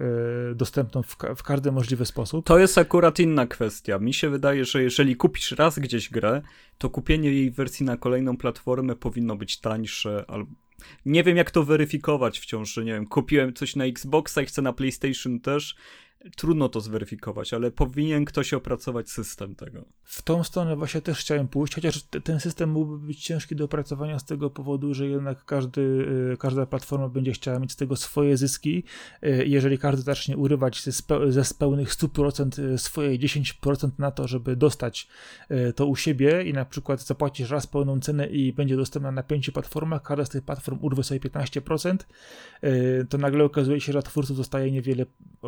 [0.52, 2.46] e, dostępną w, w każdy możliwy sposób.
[2.46, 4.00] To jest akurat inna kwestia.
[4.00, 6.42] Mi się wydaje, że jeżeli kupisz raz gdzieś grę,
[6.78, 10.65] to kupienie jej wersji na kolejną platformę powinno być tańsze albo
[11.06, 14.62] nie wiem, jak to weryfikować wciąż, że nie wiem, kupiłem coś na Xboxa i chcę
[14.62, 15.76] na PlayStation też
[16.36, 19.86] trudno to zweryfikować, ale powinien ktoś opracować system tego.
[20.04, 24.20] W tą stronę właśnie też chciałem pójść, chociaż ten system mógłby być ciężki do opracowania
[24.20, 25.82] z tego powodu, że jednak każdy,
[26.34, 28.84] y, każda platforma będzie chciała mieć z tego swoje zyski.
[29.24, 30.92] Y, jeżeli każdy zacznie urywać ze,
[31.32, 35.08] ze pełnych 100% y, swoje 10% na to, żeby dostać
[35.76, 39.52] to u siebie i na przykład zapłacisz raz pełną cenę i będzie dostępna na pięciu
[39.52, 41.98] platformach, każda z tych platform urwie sobie 15%,
[43.10, 45.06] to nagle okazuje się, że twórców zostaje niewiele,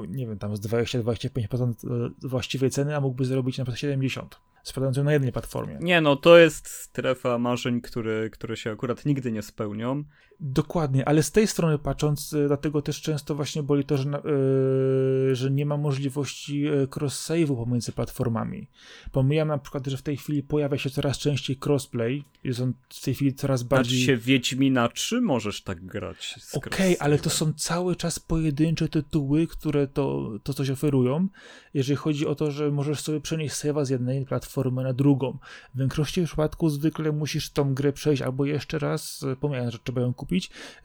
[0.07, 4.97] nie wiem, tam z 20-25% e, właściwej ceny, a mógłby zrobić na przykład 70 sprzedając
[4.97, 5.77] ją na jednej platformie.
[5.81, 10.03] Nie, no to jest strefa marzeń, które, które się akurat nigdy nie spełnią.
[10.39, 15.35] Dokładnie, ale z tej strony patrząc, e, dlatego też często właśnie boli to, że, yy,
[15.35, 18.67] że nie ma możliwości cross-save'u pomiędzy platformami.
[19.11, 23.01] Pomijam na przykład, że w tej chwili pojawia się coraz częściej crossplay, jest on w
[23.01, 23.97] tej chwili coraz bardziej...
[23.97, 28.89] Znaczy się Wiedźmina 3 możesz tak grać Okej, okay, ale to są cały czas pojedyncze
[28.89, 31.27] tytuły, które to, to coś oferują,
[31.73, 35.37] jeżeli chodzi o to, że możesz sobie przenieść save'a z jednej platformy na drugą.
[35.75, 40.01] W większości przypadków zwykle musisz tą grę przejść albo jeszcze raz, e, pomijając, że trzeba
[40.01, 40.26] ją kupić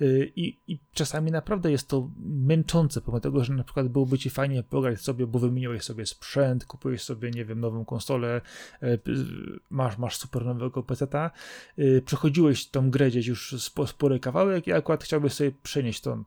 [0.00, 0.04] e,
[0.36, 4.62] i, i czasami naprawdę jest to męczące, pomimo tego, że na przykład byłoby ci fajnie
[4.62, 8.40] pograć sobie, bo wymieniłeś sobie sprzęt, kupujesz sobie, nie wiem, nową konsolę,
[8.82, 8.98] e,
[9.70, 11.30] masz, masz super nowego peceta,
[12.04, 13.54] przechodziłeś tą grę gdzieś już
[13.86, 16.24] spory kawałek i akurat chciałbyś sobie przenieść tą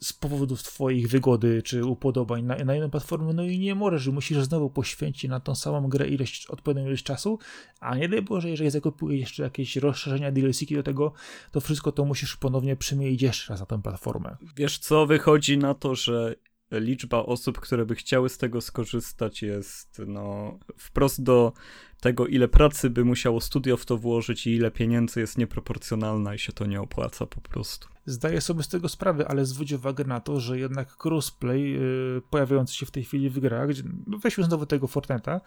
[0.00, 4.38] z powodów twoich wygody czy upodobań na, na inną platformę, no i nie możesz, musisz
[4.38, 7.38] znowu poświęcić na tą samą grę ileś, odpowiednią ilość czasu,
[7.80, 11.12] a nie daj Boże, jeżeli zakupujesz jeszcze jakieś rozszerzenia dlc do tego,
[11.52, 14.36] to wszystko to musisz ponownie przemienić jeszcze raz na tę platformę.
[14.56, 16.34] Wiesz co, wychodzi na to, że
[16.70, 21.52] liczba osób, które by chciały z tego skorzystać jest no wprost do
[22.00, 26.38] tego, ile pracy by musiało studio w to włożyć i ile pieniędzy jest nieproporcjonalna i
[26.38, 27.88] się to nie opłaca po prostu.
[28.08, 32.74] Zdaję sobie z tego sprawę, ale zwróć uwagę na to, że jednak crossplay yy, pojawiający
[32.74, 35.40] się w tej chwili w grach, gdzie, no weźmy znowu tego Fortnite'a,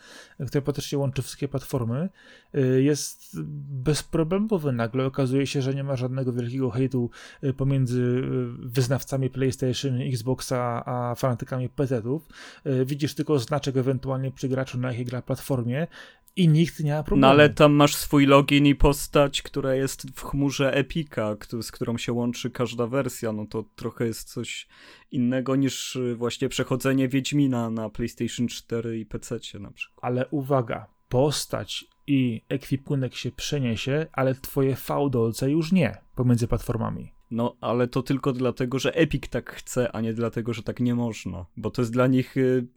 [0.47, 2.10] który praktycznie łączy wszystkie platformy,
[2.54, 3.39] yy, jest
[3.84, 4.71] bezproblemowy.
[4.71, 7.10] Nagle okazuje się, że nie ma żadnego wielkiego hejtu
[7.41, 8.21] yy, pomiędzy y,
[8.67, 12.28] wyznawcami PlayStation, Xboxa, a fanatykami PC-ów.
[12.65, 15.88] Y, widzisz tylko znaczek ewentualnie przy graczu na jakiej gra platformie
[16.35, 17.21] i nikt nie ma problemu.
[17.21, 21.97] No ale tam masz swój login i postać, która jest w chmurze Epika, z którą
[21.97, 23.31] się łączy każda wersja.
[23.31, 24.67] No to trochę jest coś
[25.11, 29.99] innego niż y, właśnie przechodzenie Wiedźmina na PlayStation 4 i PC na przykład.
[30.01, 37.11] Ale uwaga, postać i ekwipunek się przeniesie, ale twoje fałdolce już nie pomiędzy platformami.
[37.31, 40.95] No, ale to tylko dlatego, że Epic tak chce, a nie dlatego, że tak nie
[40.95, 41.45] można.
[41.57, 42.67] Bo to jest dla nich y,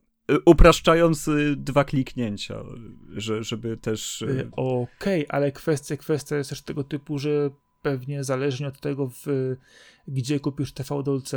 [0.45, 2.65] upraszczając y, dwa kliknięcia,
[3.17, 4.23] że, żeby też...
[4.23, 7.51] Y, okej, okay, ale kwestia, kwestia jest też tego typu, że
[7.83, 9.57] pewnie zależnie od tego, w,
[10.09, 11.33] gdzie kupisz TVDLC,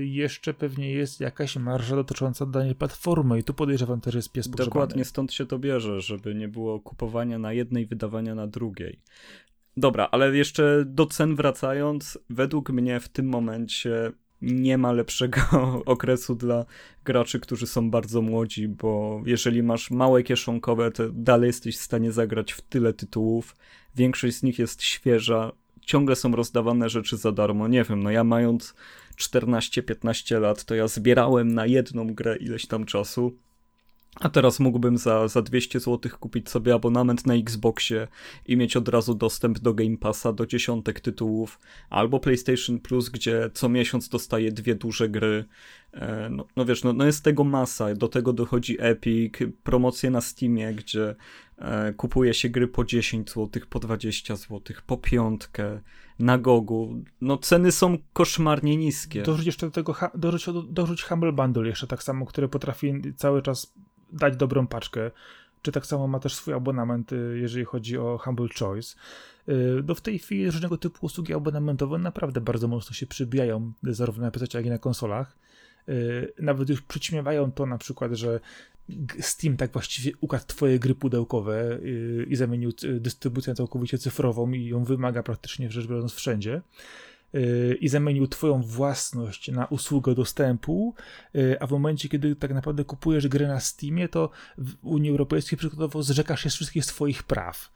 [0.00, 4.70] jeszcze pewnie jest jakaś marża dotycząca danej platformy i tu podejrzewam też jest pies pogrzebany.
[4.70, 8.98] Dokładnie stąd się to bierze, żeby nie było kupowania na jednej, wydawania na drugiej.
[9.76, 15.40] Dobra, ale jeszcze do cen wracając, według mnie w tym momencie nie ma lepszego
[15.86, 16.64] okresu dla
[17.04, 22.12] graczy, którzy są bardzo młodzi, bo jeżeli masz małe kieszonkowe, to dalej jesteś w stanie
[22.12, 23.56] zagrać w tyle tytułów.
[23.96, 27.68] Większość z nich jest świeża, ciągle są rozdawane rzeczy za darmo.
[27.68, 28.74] Nie wiem, no ja mając
[29.18, 33.36] 14-15 lat, to ja zbierałem na jedną grę ileś tam czasu.
[34.20, 38.08] A teraz mógłbym za, za 200 zł kupić sobie abonament na Xboxie
[38.46, 43.50] i mieć od razu dostęp do Game Passa, do dziesiątek tytułów, albo PlayStation Plus, gdzie
[43.54, 45.44] co miesiąc dostaję dwie duże gry.
[45.92, 47.94] E, no, no wiesz, no, no jest tego masa.
[47.94, 51.14] Do tego dochodzi Epic, promocje na Steamie, gdzie
[51.58, 55.80] e, kupuje się gry po 10 zł, po 20 zł, po piątkę,
[56.18, 57.02] na Gogu.
[57.20, 59.22] No ceny są koszmarnie niskie.
[59.22, 63.74] Dorzuć jeszcze do tego, dorzuć, dorzuć Humble Bundle jeszcze tak samo, który potrafi cały czas
[64.12, 65.10] dać dobrą paczkę.
[65.62, 68.96] Czy tak samo ma też swój abonament, y, jeżeli chodzi o Humble Choice.
[69.48, 74.24] Y, no w tej chwili różnego typu usługi abonamentowe naprawdę bardzo mocno się przybijają, zarówno
[74.24, 75.36] na PC, jak i na konsolach.
[75.88, 78.40] Y, nawet już przyćmiewają to na przykład, że
[79.20, 81.78] Steam tak właściwie ukradł twoje gry pudełkowe
[82.26, 86.62] i zamienił dystrybucję całkowicie cyfrową i ją wymaga praktycznie rzecz biorąc wszędzie
[87.80, 90.94] i zamienił Twoją własność na usługę dostępu,
[91.36, 95.58] y, a w momencie, kiedy tak naprawdę kupujesz grę na Steamie, to w Unii Europejskiej
[95.58, 97.72] przykładowo zrzekasz się wszystkich swoich praw.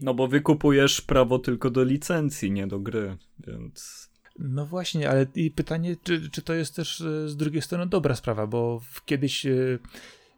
[0.00, 3.16] No bo wykupujesz prawo tylko do licencji, nie do gry,
[3.46, 4.08] więc.
[4.38, 8.14] No właśnie, ale i pytanie, czy, czy to jest też y, z drugiej strony dobra
[8.14, 9.78] sprawa, bo kiedyś y,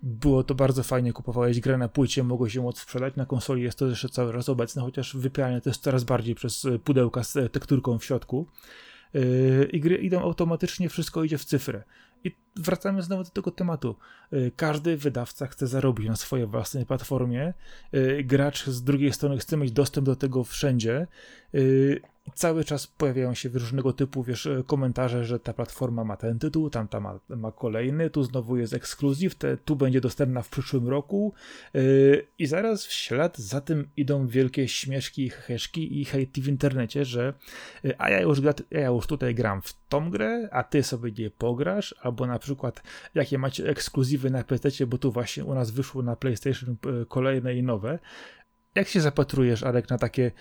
[0.02, 3.86] było to bardzo fajnie, kupowałeś grę na płycie, mogłeś ją odsprzedać, na konsoli jest to
[3.86, 7.48] jeszcze cały raz obecne, chociaż wypieranie to jest coraz bardziej przez e, pudełka z e,
[7.48, 8.46] tekturką w środku.
[9.14, 9.20] E,
[9.64, 11.84] I gry idą automatycznie, wszystko idzie w cyfrę.
[12.24, 13.96] I wracamy znowu do tego tematu.
[14.56, 17.54] Każdy wydawca chce zarobić na swojej własnej platformie.
[18.24, 21.06] Gracz z drugiej strony chce mieć dostęp do tego wszędzie
[22.34, 27.00] cały czas pojawiają się różnego typu, wiesz, komentarze, że ta platforma ma ten tytuł, tamta
[27.00, 31.34] ma, ma kolejny, tu znowu jest ekskluzyw, te, tu będzie dostępna w przyszłym roku
[31.74, 37.04] yy, i zaraz w ślad za tym idą wielkie śmieszki, heszki i hejty w internecie,
[37.04, 37.34] że
[37.84, 38.38] yy, a ja już,
[38.70, 42.82] ja już tutaj gram w tą grę, a ty sobie nie pograsz, albo na przykład
[43.14, 46.76] jakie macie ekskluzywy na PC, bo tu właśnie u nas wyszło na PlayStation
[47.08, 47.98] kolejne i nowe.
[48.74, 50.32] Jak się zapatrujesz, Arek, na takie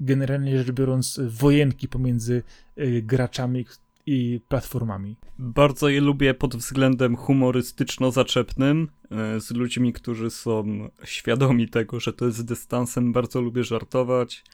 [0.00, 2.42] generalnie rzecz biorąc wojenki pomiędzy
[2.78, 3.64] y, graczami
[4.06, 5.16] i platformami.
[5.38, 8.88] Bardzo je lubię pod względem humorystyczno-zaczepnym,
[9.36, 13.12] y, z ludźmi, którzy są świadomi tego, że to jest dystansem.
[13.12, 14.44] Bardzo lubię żartować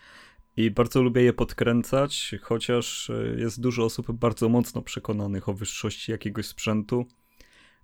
[0.57, 6.13] i bardzo lubię je podkręcać, chociaż y, jest dużo osób bardzo mocno przekonanych o wyższości
[6.13, 7.07] jakiegoś sprzętu.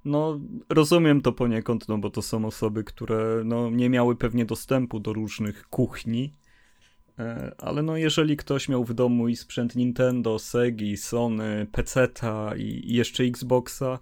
[0.05, 5.01] No, rozumiem to poniekąd, no bo to są osoby, które no, nie miały pewnie dostępu
[5.01, 6.40] do różnych kuchni, E,
[7.59, 13.25] ale no jeżeli ktoś miał w domu i sprzęt Nintendo, Segi, Sony, PC-ta i jeszcze
[13.25, 13.99] Xboxa,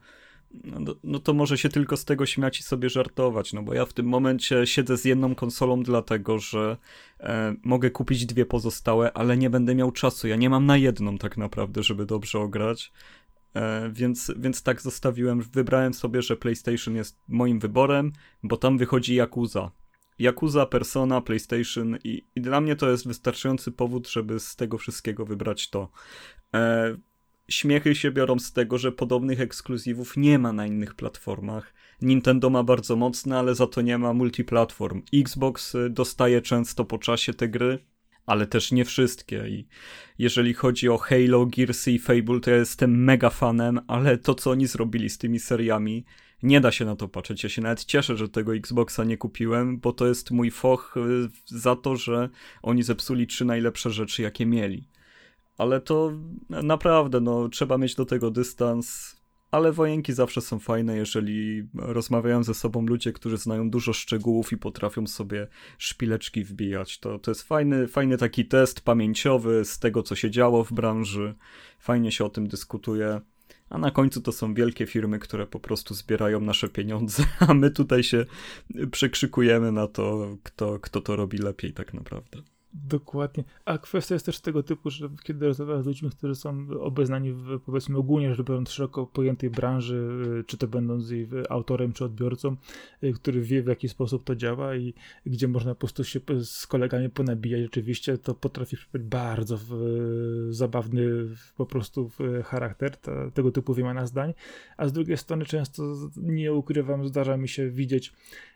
[0.65, 3.87] no, no, to może się tylko z tego śmiać i sobie żartować, no bo ja
[3.87, 6.77] w tym momencie siedzę z jedną konsolą dlatego, że
[7.21, 10.29] e, mogę kupić dwie pozostałe, ale nie będę miał czasu.
[10.29, 12.93] Ja nie mam na jedną tak naprawdę, żeby dobrze ograć.
[13.55, 19.15] E, więc, więc tak zostawiłem, wybrałem sobie, że PlayStation jest moim wyborem, bo tam wychodzi
[19.15, 19.71] Yakuza.
[20.19, 25.27] Yakuza, Persona, PlayStation i, i, dla mnie to jest wystarczający powód, żeby z tego wszystkiego
[25.27, 25.91] wybrać to.
[26.55, 26.97] E,
[27.49, 31.75] śmiechy się biorą z tego, że podobnych ekskluzywów nie ma na innych platformach.
[32.03, 35.03] Nintendo ma bardzo mocne, ale za to nie ma multiplatform.
[35.15, 37.79] Xbox y, dostaje często po czasie te gry,
[38.27, 39.49] ale też nie wszystkie.
[39.49, 39.69] I
[40.19, 44.51] jeżeli chodzi o Halo, Gearsy i Fable, to ja jestem mega fanem, ale to, co
[44.51, 46.05] oni zrobili z tymi seriami,
[46.43, 47.43] nie da się na to patrzeć.
[47.43, 51.29] Ja się nawet cieszę, że tego Xboxa nie kupiłem, bo to jest mój foch y,
[51.47, 52.29] za to, że
[52.63, 54.89] oni zepsuli trzy najlepsze rzeczy, jakie mieli.
[55.59, 56.13] Ale to
[56.49, 59.19] naprawdę, no, trzeba mieć do tego dystans.
[59.51, 64.57] Ale wojenki zawsze są fajne, jeżeli rozmawiają ze sobą ludzie, którzy znają dużo szczegółów i
[64.57, 65.49] potrafią sobie
[65.79, 66.99] szpileczki wbijać.
[66.99, 71.35] To, to jest fajny, fajny taki test pamięciowy z tego, co się działo w branży.
[71.79, 73.21] Fajnie się o tym dyskutuje
[73.71, 77.71] a na końcu to są wielkie firmy, które po prostu zbierają nasze pieniądze, a my
[77.71, 78.25] tutaj się
[78.91, 82.43] przekrzykujemy na to, kto, kto to robi lepiej tak naprawdę.
[82.75, 83.45] Dokładnie.
[83.65, 87.61] A kwestia jest też tego typu, że kiedy rozmawiam z ludźmi, którzy są obeznani w,
[87.67, 90.09] powiedzmy ogólnie rzecz biorąc szeroko pojętej branży,
[90.41, 92.57] y, czy to będąc jej autorem, czy odbiorcą,
[93.03, 94.95] y, który wie w jaki sposób to działa i
[95.27, 99.75] gdzie można po prostu się z kolegami ponabijać, rzeczywiście to potrafi przybrać bardzo w,
[100.51, 101.09] zabawny
[101.57, 102.11] po prostu
[102.45, 104.35] charakter ta, tego typu wymiana zdań,
[104.77, 108.13] a z drugiej strony często nie ukrywam, zdarza mi się widzieć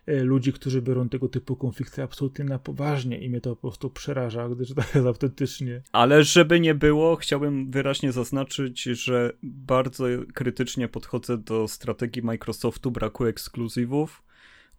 [0.06, 4.48] ludzi, którzy biorą tego typu konflikty absolutnie na poważnie i mnie to po prostu przeraża,
[4.48, 5.82] gdyż to jest autentycznie.
[5.92, 13.24] Ale żeby nie było, chciałbym wyraźnie zaznaczyć, że bardzo krytycznie podchodzę do strategii Microsoftu braku
[13.26, 14.22] ekskluzywów.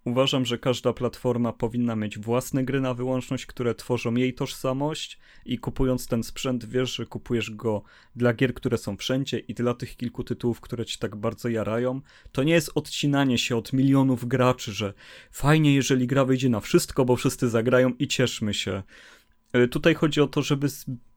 [0.06, 5.58] Uważam, że każda platforma powinna mieć własne gry na wyłączność, które tworzą jej tożsamość i
[5.58, 7.84] kupując ten sprzęt wiesz, że kupujesz go
[8.16, 12.01] dla gier, które są wszędzie i dla tych kilku tytułów, które ci tak bardzo jarają.
[12.32, 14.93] To nie jest odcinanie się od milionów graczy, że
[15.32, 18.84] fajnie, jeżeli gra wyjdzie na wszystko, bo wszyscy zagrają i cieszmy się.
[19.54, 20.68] E, tutaj chodzi o to, żeby,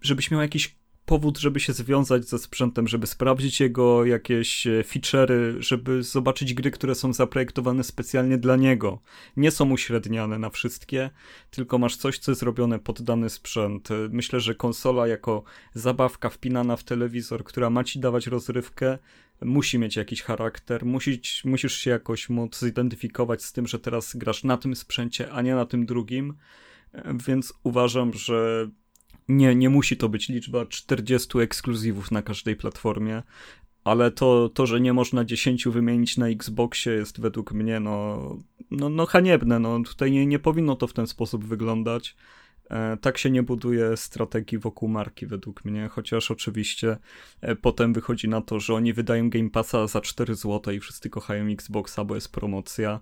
[0.00, 0.76] żebyś miał jakiś
[1.06, 6.70] powód, żeby się związać ze sprzętem, żeby sprawdzić jego jakieś e, feature'y, żeby zobaczyć gry,
[6.70, 9.00] które są zaprojektowane specjalnie dla niego.
[9.36, 11.10] Nie są uśredniane na wszystkie,
[11.50, 13.90] tylko masz coś, co jest robione pod dany sprzęt.
[13.90, 15.42] E, myślę, że konsola jako
[15.74, 18.98] zabawka wpinana w telewizor, która ma ci dawać rozrywkę,
[19.42, 24.44] musi mieć jakiś charakter, musisz, musisz się jakoś móc zidentyfikować z tym, że teraz grasz
[24.44, 26.34] na tym sprzęcie, a nie na tym drugim.
[26.92, 28.68] E, więc uważam, że
[29.28, 33.22] nie, nie musi to być liczba 40 ekskluzywów na każdej platformie,
[33.84, 38.18] ale to, to, że nie można 10 wymienić na Xboxie jest według mnie no,
[38.70, 39.58] no, no haniebne.
[39.58, 39.82] No.
[39.82, 42.16] Tutaj nie, nie powinno to w ten sposób wyglądać.
[42.70, 46.96] E, tak się nie buduje strategii wokół marki według mnie, chociaż oczywiście
[47.40, 51.10] e, potem wychodzi na to, że oni wydają Game Passa za 4 zł i wszyscy
[51.10, 53.00] kochają Xboxa, bo jest promocja.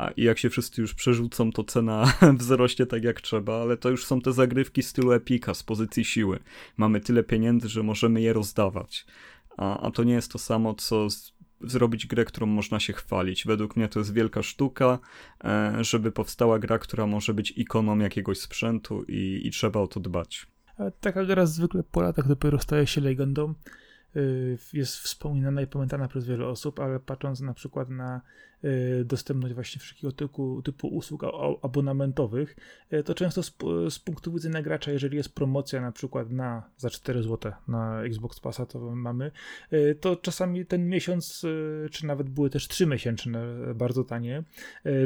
[0.00, 4.04] A jak się wszyscy już przerzucą, to cena wzrośnie tak jak trzeba, ale to już
[4.04, 6.38] są te zagrywki stylu Epika z pozycji siły.
[6.76, 9.06] Mamy tyle pieniędzy, że możemy je rozdawać.
[9.56, 13.46] A, a to nie jest to samo, co z, zrobić grę, którą można się chwalić.
[13.46, 14.98] Według mnie to jest wielka sztuka,
[15.44, 20.00] e, żeby powstała gra, która może być ikoną jakiegoś sprzętu i, i trzeba o to
[20.00, 20.46] dbać.
[21.00, 23.54] Taka gra zwykle po latach dopiero staje się legendą.
[24.16, 28.20] Y, jest wspominana i pamiętana przez wiele osób, ale patrząc na przykład na
[28.64, 31.22] y, dostępność właśnie wszelkiego typu, typu usług
[31.62, 32.56] abonamentowych,
[32.92, 33.56] y, to często z,
[33.88, 38.40] z, punktu widzenia gracza, jeżeli jest promocja na przykład na za 4 zł na Xbox
[38.40, 39.30] Passa, to mamy,
[40.00, 41.46] to czasami ten miesiąc,
[41.90, 44.42] czy nawet były też 3 miesięczne, bardzo tanie,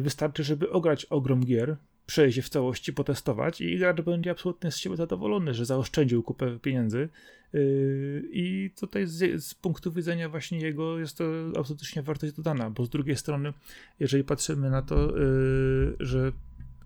[0.00, 1.76] wystarczy, żeby ograć ogrom gier,
[2.06, 7.08] przejść w całości, potestować i gracz będzie absolutnie z siebie zadowolony, że zaoszczędził kupę pieniędzy
[7.52, 11.24] yy, i tutaj z, z, punktu widzenia właśnie jego jest to
[11.58, 13.52] absolutnie wartość dodana, bo z drugiej strony,
[14.00, 16.32] jeżeli patrzymy na to, yy, że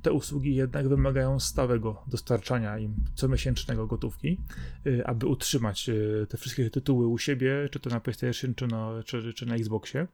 [0.02, 4.38] te usługi jednak wymagają stałego dostarczania im comiesięcznego gotówki,
[4.84, 5.90] yy, aby utrzymać
[6.28, 10.06] te wszystkie tytuły u siebie, czy to na PlayStation, czy na, czy, czy na Xboxie.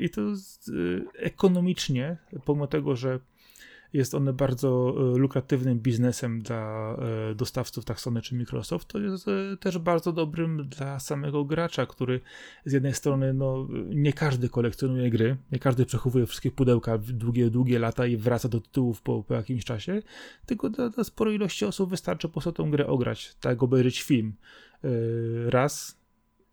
[0.00, 0.20] I to
[1.16, 3.20] ekonomicznie, pomimo tego, że
[3.92, 6.96] jest one bardzo e, lukratywnym biznesem dla
[7.30, 8.88] e, dostawców, tak Sony czy Microsoft.
[8.88, 12.20] To jest e, też bardzo dobrym dla samego gracza, który
[12.64, 17.78] z jednej strony, no, nie każdy kolekcjonuje gry, nie każdy przechowuje wszystkie pudełka długie, długie
[17.78, 20.02] lata i wraca do tytułów po, po jakimś czasie,
[20.46, 24.32] tylko dla, dla sporej ilości osób wystarczy po prostu tą grę ograć, tak obejrzeć film
[25.46, 26.00] raz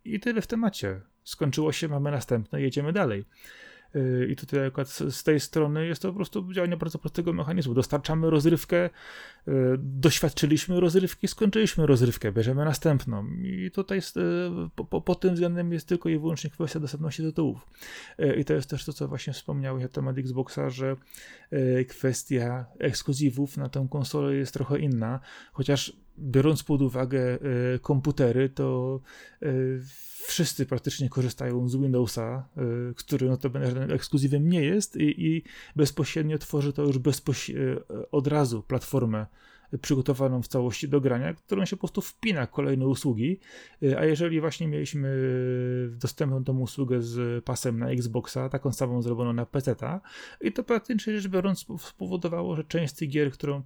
[0.06, 1.02] i tyle w temacie.
[1.24, 3.26] Skończyło się, mamy następne, jedziemy dalej.
[4.30, 7.74] I tutaj akurat z tej strony jest to po prostu działanie bardzo prostego mechanizmu.
[7.74, 8.90] Dostarczamy rozrywkę, e,
[9.78, 13.28] doświadczyliśmy rozrywki, skończyliśmy rozrywkę, bierzemy następną.
[13.44, 14.02] I tutaj e,
[14.76, 17.68] po, po, po, tym względem jest tylko i wyłącznie kwestia dostępności tytułów.
[18.18, 20.96] E, I to jest też to, co właśnie wspomniałeś na temat Xboxa, że
[21.88, 25.20] kwestia ekskluzywów na tę konsolę jest trochę inna,
[25.54, 27.40] chociaż biorąc pod uwagę
[27.82, 29.00] komputery, to
[30.28, 32.50] wszyscy praktycznie korzystają z Windowsa,
[32.92, 35.44] y, który notabene ekskluzywem nie jest i, i
[35.76, 36.98] bezpośrednio tworzy to już
[38.12, 39.26] od razu platformę
[39.82, 43.40] przygotowaną w całości do grania, którą się po prostu wpina kolejne usługi,
[43.98, 45.10] a jeżeli właśnie mieliśmy
[45.90, 50.02] dostępną tą usługę z pasem na Xboxa, taką samą zrobioną na PC-ta
[50.42, 53.64] i to praktycznie rzecz biorąc spowodowało, że część z tych gier, którą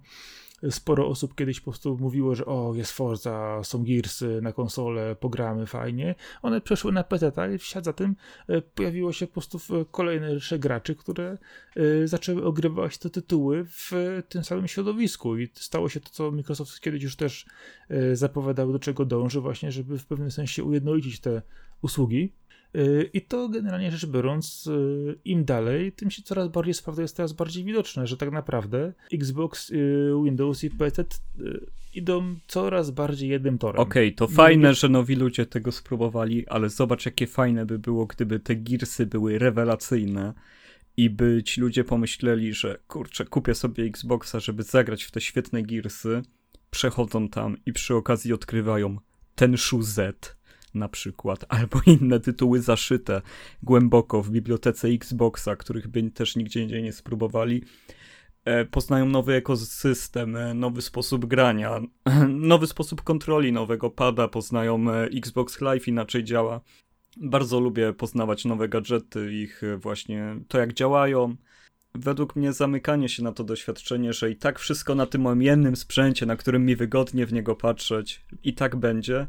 [0.70, 5.66] sporo osób kiedyś po prostu mówiło, że o, jest Forza, są Gearsy na konsolę, pogramy
[5.66, 6.14] fajnie.
[6.42, 8.16] One przeszły na PC i w ślad za tym
[8.48, 9.58] e, pojawiło się po prostu
[9.90, 11.38] kolejne rzesze graczy, które
[11.76, 13.90] e, zaczęły ogrywać te tytuły w
[14.28, 17.46] tym samym środowisku i stało się to, co Microsoft kiedyś już też
[17.88, 21.42] e, zapowiadał, do czego dąży właśnie, żeby w pewnym sensie ujednolicić te
[21.82, 22.32] usługi.
[23.12, 24.70] I to generalnie rzecz biorąc,
[25.24, 29.70] im dalej, tym się coraz bardziej sprawdza, jest coraz bardziej widoczne, że tak naprawdę Xbox,
[29.70, 33.82] y, Windows i PC y, idą coraz bardziej jednym torem.
[33.82, 38.06] Okej, okay, to fajne, że nowi ludzie tego spróbowali, ale zobacz, jakie fajne by było,
[38.06, 40.34] gdyby te girsy były rewelacyjne
[40.96, 45.62] i by ci ludzie pomyśleli, że kurczę, kupię sobie Xboxa, żeby zagrać w te świetne
[45.62, 46.22] girsy,
[46.70, 48.96] przechodzą tam i przy okazji odkrywają
[49.34, 50.36] ten Z
[50.74, 53.22] na przykład, albo inne tytuły zaszyte
[53.62, 57.62] głęboko w bibliotece Xboxa, których by też nigdzie indziej nie spróbowali.
[58.44, 61.80] E, poznają nowy ekosystem, e, nowy sposób grania,
[62.28, 66.60] nowy sposób kontroli nowego pada, poznają e, Xbox Live inaczej działa.
[67.16, 71.36] Bardzo lubię poznawać nowe gadżety, ich właśnie to jak działają.
[71.94, 75.76] według mnie zamykanie się na to doświadczenie, że i tak wszystko na tym moim jednym
[75.76, 79.26] sprzęcie, na którym mi wygodnie w niego patrzeć, i tak będzie,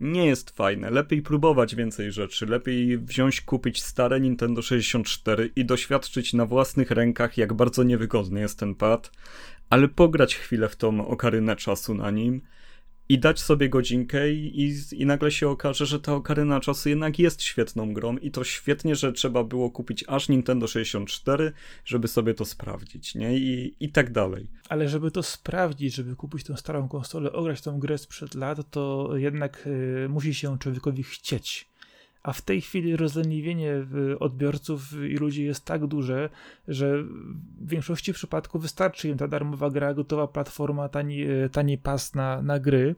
[0.00, 0.90] nie jest fajne.
[0.90, 2.46] Lepiej próbować więcej rzeczy.
[2.46, 8.58] Lepiej wziąć, kupić stare Nintendo 64 i doświadczyć na własnych rękach, jak bardzo niewygodny jest
[8.58, 9.10] ten pad,
[9.70, 12.40] ale pograć chwilę w tą okarynę czasu na nim
[13.10, 17.18] i dać sobie godzinkę i, i, i, nagle się okaże, że ta Okaryna Czasu jednak
[17.18, 21.52] jest świetną grą i to świetnie, że trzeba było kupić aż Nintendo 64,
[21.84, 23.38] żeby sobie to sprawdzić, nie?
[23.38, 24.48] I, i tak dalej.
[24.68, 29.10] Ale żeby to sprawdzić, żeby kupić tą starą konsolę, ograć tą grę sprzed lat, to
[29.16, 31.69] jednak y, musi się człowiekowi chcieć
[32.22, 33.86] a w tej chwili rozleniwienie
[34.20, 36.30] odbiorców i ludzi jest tak duże,
[36.68, 42.14] że w większości przypadków wystarczy im ta darmowa gra, gotowa platforma, tani, e, tani pas
[42.14, 42.94] na, na gry.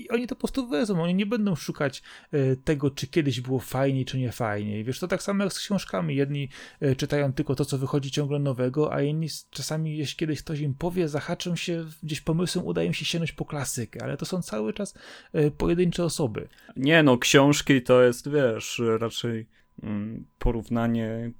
[0.00, 3.58] I oni to po prostu wezmą, oni nie będą szukać e, tego, czy kiedyś było
[3.58, 4.84] fajniej, czy nie fajniej.
[4.84, 6.16] Wiesz, to tak samo jak z książkami.
[6.16, 6.48] Jedni
[6.80, 10.74] e, czytają tylko to, co wychodzi ciągle nowego, a inni czasami, jeśli kiedyś ktoś im
[10.74, 14.94] powie, zahaczą się gdzieś pomysłem, udają się sięgnąć po klasykę, ale to są cały czas
[15.32, 16.48] e, pojedyncze osoby.
[16.76, 19.46] Nie no, książki to jest, wiesz, raczej
[19.82, 21.32] mm, porównanie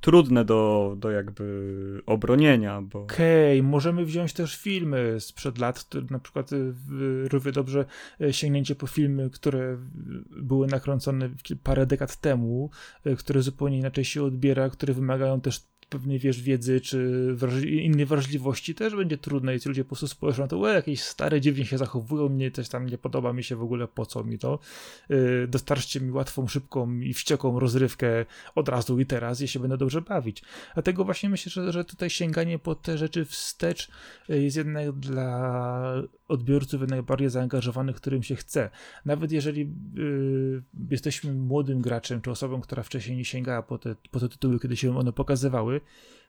[0.00, 3.02] trudne do, do jakby obronienia, bo...
[3.02, 6.74] Okej, okay, możemy wziąć też filmy sprzed lat, na przykład y,
[7.28, 7.84] równie dobrze
[8.20, 9.76] y, sięgnięcie po filmy, które
[10.30, 11.30] były nakręcone
[11.62, 12.70] parę dekad temu,
[13.06, 18.06] y, które zupełnie inaczej się odbiera, które wymagają też pewnej, wiesz, wiedzy czy wraż- innej
[18.06, 21.40] wrażliwości też będzie trudne i ci ludzie po prostu spojrzą na to, e, jakieś stare,
[21.40, 24.38] dziwnie się zachowują, mnie coś tam nie podoba mi się w ogóle, po co mi
[24.38, 24.58] to.
[25.08, 30.02] Yy, dostarczcie mi łatwą, szybką i wściekłą rozrywkę od razu i teraz, się będę dobrze
[30.02, 30.42] bawić.
[30.74, 33.88] Dlatego właśnie myślę, że, że tutaj sięganie po te rzeczy wstecz
[34.30, 38.70] y, jest jednak dla odbiorców jednak bardziej zaangażowanych, którym się chce.
[39.04, 39.60] Nawet jeżeli
[39.94, 44.60] yy, jesteśmy młodym graczem, czy osobą, która wcześniej nie sięgała po te, po te tytuły,
[44.60, 45.80] kiedy się one pokazywały,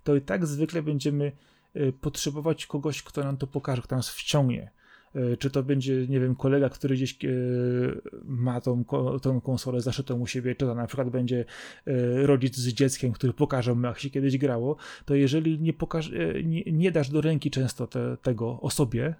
[0.04, 1.32] to i tak zwykle będziemy
[1.74, 4.72] yy, potrzebować kogoś, kto nam to pokaże, kto nas wciągnie.
[5.16, 8.84] Yy, czy to będzie, nie wiem, kolega, który gdzieś yy, ma tą,
[9.22, 11.45] tą konsolę zaszytą u siebie, czy to na przykład będzie
[11.86, 14.76] yy, rodzic z dzieckiem, który pokaże mu, jak się kiedyś grało,
[15.06, 16.12] to jeżeli nie, pokaż,
[16.43, 19.16] nie, nie dasz do ręki często te, tego osobie,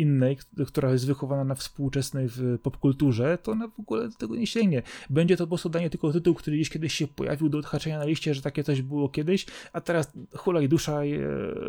[0.00, 2.28] innej, która jest wychowana na współczesnej
[2.62, 4.82] popkulturze, to ona w ogóle do tego nie sięgnie.
[5.10, 8.04] Będzie to po prostu danie tylko tytuł, który gdzieś kiedyś się pojawił do odhaczenia na
[8.04, 11.08] liście, że takie coś było kiedyś, a teraz hulaj dusza, e,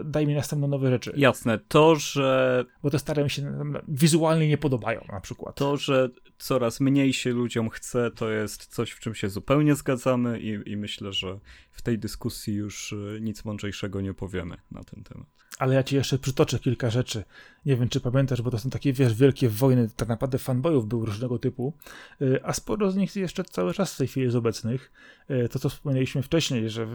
[0.06, 1.14] daj mi następne nowe rzeczy.
[1.16, 2.66] Jasne, to, że...
[2.84, 5.56] Bo te stare mi się wizualnie nie podobają na przykład.
[5.56, 10.40] To, że coraz mniej się ludziom chce, to jest coś, w czym się zupełnie zgadzamy
[10.40, 11.40] i, i myślę, że
[11.72, 15.28] w tej dyskusji już e, nic mądrzejszego nie powiemy na ten temat
[15.62, 17.24] ale ja ci jeszcze przytoczę kilka rzeczy.
[17.66, 21.06] Nie wiem, czy pamiętasz, bo to są takie, wiesz, wielkie wojny, tak naprawdę fanboyów były
[21.06, 21.74] różnego typu,
[22.22, 24.92] y, a sporo z nich jeszcze cały czas w tej chwili jest obecnych.
[25.32, 26.88] Y, to, co wspomnieliśmy wcześniej, że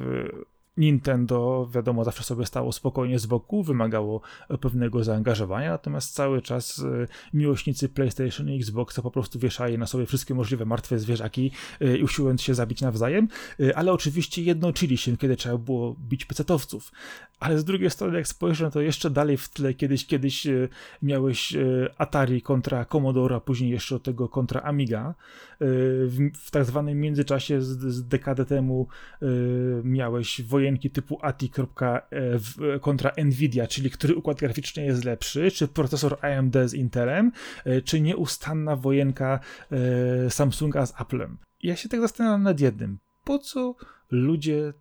[0.77, 4.21] Nintendo, wiadomo, zawsze sobie stało spokojnie z boku, wymagało
[4.61, 10.07] pewnego zaangażowania, natomiast cały czas e, miłośnicy PlayStation i Xboxa po prostu wieszali na sobie
[10.07, 11.51] wszystkie możliwe martwe zwierzaki
[11.99, 13.29] i usiłując się zabić nawzajem,
[13.61, 16.93] e, ale oczywiście jednoczyli się, kiedy trzeba było bić pecetowców.
[17.41, 20.47] Ale z drugiej strony, jak spojrzę, to jeszcze dalej w tle kiedyś, kiedyś
[21.03, 21.55] miałeś
[21.99, 25.15] Atari kontra Commodore, a później jeszcze od tego kontra Amiga.
[25.61, 28.87] W, w tak zwanym międzyczasie z, z dekadę temu
[29.85, 31.51] miałeś wojenny wojenki typu ATI
[31.91, 37.33] e, kontra Nvidia, czyli który układ graficzny jest lepszy, czy procesor AMD z Intelem,
[37.65, 39.41] e, czy nieustanna wojenka
[39.71, 41.39] e, Samsunga z Applem.
[41.63, 42.99] Ja się tak zastanawiam nad jednym.
[43.25, 43.75] Po co
[44.11, 44.73] ludzie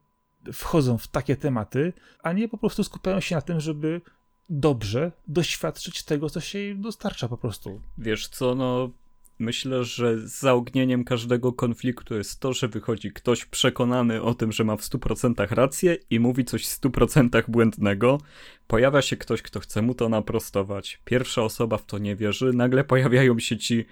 [0.53, 4.01] wchodzą w takie tematy, a nie po prostu skupiają się na tym, żeby
[4.49, 7.81] dobrze doświadczyć tego, co się im dostarcza po prostu.
[7.97, 8.89] Wiesz co, no
[9.39, 14.77] Myślę, że zaognieniem każdego konfliktu jest to, że wychodzi ktoś przekonany o tym, że ma
[14.77, 18.17] w 100% rację i mówi coś w 100% błędnego.
[18.67, 21.01] Pojawia się ktoś, kto chce mu to naprostować.
[21.05, 22.53] Pierwsza osoba w to nie wierzy.
[22.53, 23.85] Nagle pojawiają się ci,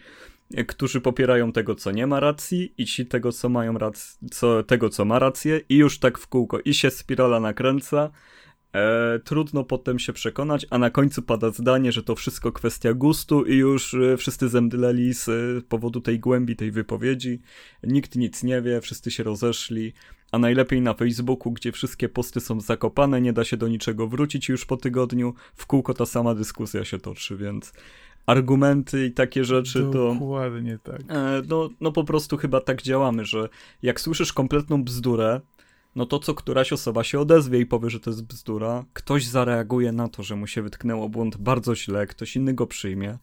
[0.67, 4.89] którzy popierają tego, co nie ma racji i ci tego, co mają rację, co, tego,
[4.89, 6.59] co ma rację i już tak w kółko.
[6.59, 8.11] I się spirala nakręca
[8.73, 13.45] E, trudno potem się przekonać, a na końcu pada zdanie, że to wszystko kwestia gustu
[13.45, 17.41] i już e, wszyscy zemdleli z e, powodu tej głębi tej wypowiedzi.
[17.83, 19.93] Nikt nic nie wie, wszyscy się rozeszli,
[20.31, 24.49] a najlepiej na Facebooku, gdzie wszystkie posty są zakopane, nie da się do niczego wrócić
[24.49, 27.73] już po tygodniu, w kółko ta sama dyskusja się toczy, więc
[28.25, 30.13] argumenty i takie rzeczy to...
[30.13, 31.01] Dokładnie tak.
[31.09, 33.49] E, no, no po prostu chyba tak działamy, że
[33.83, 35.41] jak słyszysz kompletną bzdurę,
[35.95, 39.91] no to co któraś osoba się odezwie i powie, że to jest bzdura, ktoś zareaguje
[39.91, 43.17] na to, że mu się wytknęło błąd bardzo źle, ktoś inny go przyjmie,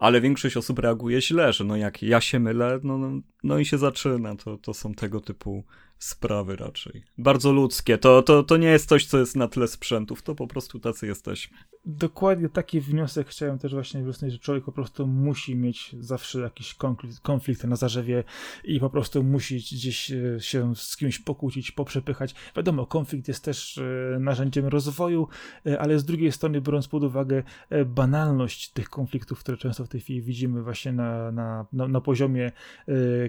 [0.00, 3.64] ale większość osób reaguje źle, że no jak ja się mylę, no, no, no i
[3.64, 5.64] się zaczyna, to, to są tego typu
[5.98, 7.04] sprawy raczej.
[7.18, 7.98] Bardzo ludzkie.
[7.98, 11.06] To, to, to nie jest coś, co jest na tle sprzętów, to po prostu tacy
[11.06, 11.58] jesteśmy.
[11.84, 16.74] Dokładnie taki wniosek chciałem też właśnie wysnuć, że człowiek po prostu musi mieć zawsze jakiś
[16.74, 18.24] konflikt, konflikt na zarzewie
[18.64, 22.34] i po prostu musi gdzieś e, się z kimś pokłócić, poprzepychać.
[22.56, 25.28] Wiadomo, konflikt jest też e, narzędziem rozwoju,
[25.66, 27.42] e, ale z drugiej strony, biorąc pod uwagę
[27.86, 32.52] banalność tych konfliktów, które często w tej chwili widzimy właśnie na, na, na, na poziomie,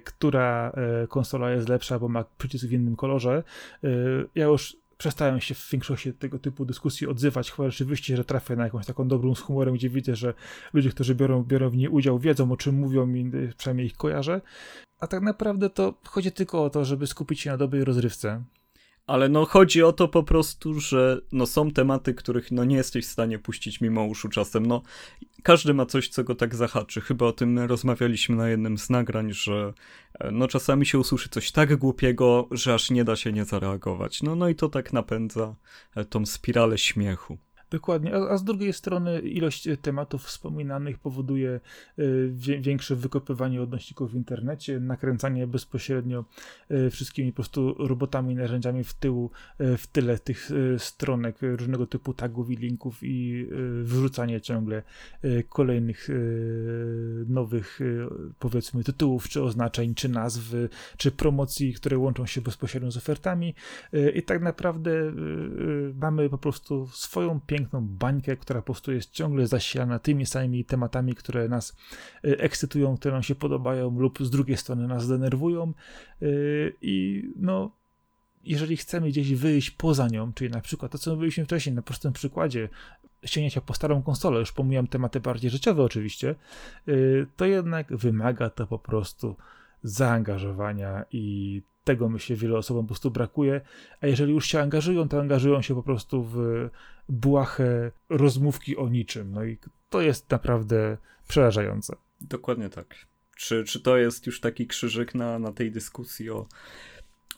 [0.04, 0.74] która
[1.10, 3.44] konsola jest lepsza, bo ma przycisk w innym kolorze,
[4.36, 8.64] ja już przestałem się w większości tego typu dyskusji odzywać, chyba rzeczywiście, że trafię na
[8.64, 10.34] jakąś taką dobrą z humorem, gdzie widzę, że
[10.74, 14.42] ludzie, którzy biorą, biorą w niej udział, wiedzą o czym mówią i przynajmniej ich kojarzę.
[15.00, 18.44] A tak naprawdę to chodzi tylko o to, żeby skupić się na dobrej rozrywce.
[19.08, 23.06] Ale no chodzi o to po prostu, że no są tematy, których no nie jesteś
[23.06, 24.66] w stanie puścić mimo uszu czasem.
[24.66, 24.82] No
[25.44, 27.02] każdy ma coś, co go tak zahaczy.
[27.02, 29.74] Chyba o tym rozmawialiśmy na jednym z nagrań, że
[30.20, 34.24] e, no czasami się usłyszy coś tak głupiego, że aż nie da się nie zareagować.
[34.24, 35.56] No, no i to tak napędza
[35.96, 37.38] e, tą spiralę śmiechu.
[37.72, 41.60] Dokładnie, a, a, z drugiej strony ilość e, tematów wspominanych powoduje
[42.00, 46.26] y, większe wykopywanie odnośników w internecie, nakręcanie bezpośrednio
[46.72, 52.52] y, wszystkimi po prostu robotami, narzędziami w tyłu, w tyle tych stronek, różnego typu tagów
[52.52, 53.48] i linków i
[53.84, 54.84] wyrzucanie ciągle
[55.50, 56.08] kolejnych
[57.28, 57.80] nowych,
[58.40, 60.54] powiedzmy, tytułów, czy oznaczeń, czy nazw,
[60.98, 63.56] czy promocji, które łączą się bezpośrednio z ofertami.
[64.14, 65.14] I tak naprawdę
[65.96, 70.66] mamy po prostu swoją piękną piękną bańkę, która po prostu jest ciągle zasilana tymi samymi
[70.66, 71.76] tematami, które nas
[72.26, 75.74] y, ekscytują, które nam się podobają lub z drugiej strony nas denerwują.
[76.22, 77.72] Y, i no
[78.44, 82.14] jeżeli chcemy gdzieś wyjść poza nią, czyli na przykład to, co mówiliśmy wcześniej, na prostym
[82.14, 82.70] przykładzie
[83.26, 86.36] sięgnięcia po starą konsolę, już pomijam tematy bardziej życiowe oczywiście,
[86.88, 89.36] y, to jednak wymaga to po prostu
[89.84, 93.62] zaangażowania i tego myślę wielu osobom po prostu brakuje,
[94.02, 96.70] a jeżeli już się angażują, to angażują się po prostu w
[97.10, 99.32] błahe rozmówki o niczym.
[99.32, 99.58] No i
[99.90, 101.96] to jest naprawdę przerażające.
[102.22, 102.96] Dokładnie tak.
[103.36, 106.48] Czy, czy to jest już taki krzyżyk na, na tej dyskusji o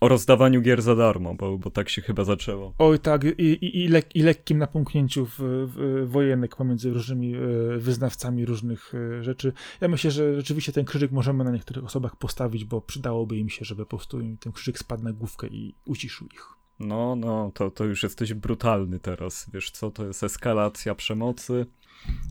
[0.04, 2.74] o rozdawaniu gier za darmo, bo, bo tak się chyba zaczęło.
[2.78, 7.40] Oj tak, i, i, i, lek, i lekkim napomknięciu w, w, wojenek pomiędzy różnymi e,
[7.78, 9.54] wyznawcami różnych e, rzeczy.
[9.82, 13.66] Ja myślę, że rzeczywiście ten krzyżyk możemy na niektórych osobach postawić, bo przydałoby im się,
[13.66, 16.46] żeby po prostu im ten krzyżyk spadł na główkę i uciszył ich.
[16.80, 21.66] No, no, to, to już jesteś brutalny teraz, wiesz co, to jest eskalacja przemocy.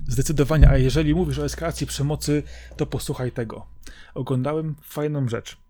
[0.08, 2.42] Zdecydowanie, a jeżeli mówisz o eskalacji przemocy,
[2.76, 3.66] to posłuchaj tego.
[4.14, 5.61] Oglądałem fajną rzecz.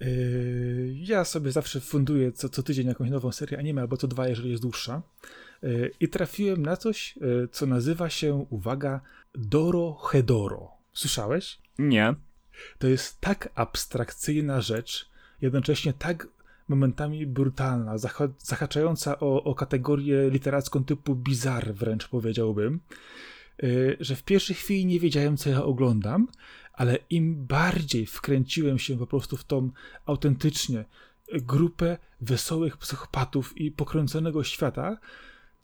[0.00, 4.28] Yy, ja sobie zawsze funduję co, co tydzień jakąś nową serię anime, albo co dwa,
[4.28, 5.02] jeżeli jest dłuższa.
[5.62, 9.00] Yy, I trafiłem na coś, yy, co nazywa się, uwaga,
[9.34, 10.70] Doro Hedoro.
[10.92, 11.58] Słyszałeś?
[11.78, 12.14] Nie.
[12.78, 16.28] To jest tak abstrakcyjna rzecz, jednocześnie tak
[16.68, 17.94] momentami brutalna,
[18.38, 22.80] zahaczająca o, o kategorię literacką typu bizar wręcz powiedziałbym,
[24.00, 26.28] że w pierwszej chwili nie wiedziałem, co ja oglądam,
[26.80, 29.70] ale im bardziej wkręciłem się po prostu w tą
[30.06, 30.84] autentycznie
[31.32, 34.98] grupę wesołych psychopatów i pokręconego świata,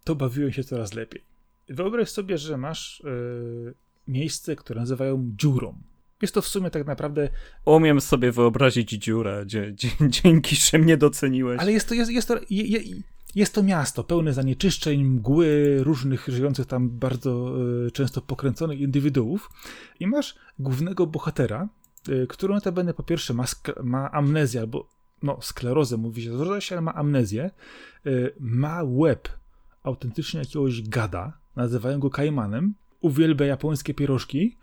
[0.05, 1.23] to bawiłem się coraz lepiej.
[1.69, 3.75] Wyobraź sobie, że masz yy,
[4.09, 5.79] miejsce, które nazywają dziurą.
[6.23, 7.29] Jest to w sumie tak naprawdę.
[7.65, 9.45] Umiem sobie wyobrazić dziurę,
[10.09, 11.61] dzięki, że mnie doceniłeś.
[11.61, 12.81] Ale jest to, jest, jest to, je,
[13.37, 17.55] jest to miasto pełne zanieczyszczeń, mgły, różnych żyjących tam bardzo
[17.87, 19.51] y, często pokręconych indywiduów
[20.01, 21.69] i masz głównego bohatera,
[22.09, 23.45] y, który notabene po pierwsze ma,
[23.83, 24.89] ma amnezję albo
[25.23, 27.51] no, sklerozę, mówi się, że ale ma amnezję,
[28.07, 29.29] y, ma łeb
[29.83, 34.57] autentycznie jakiegoś gada, nazywają go Kajmanem, uwielbia japońskie pierożki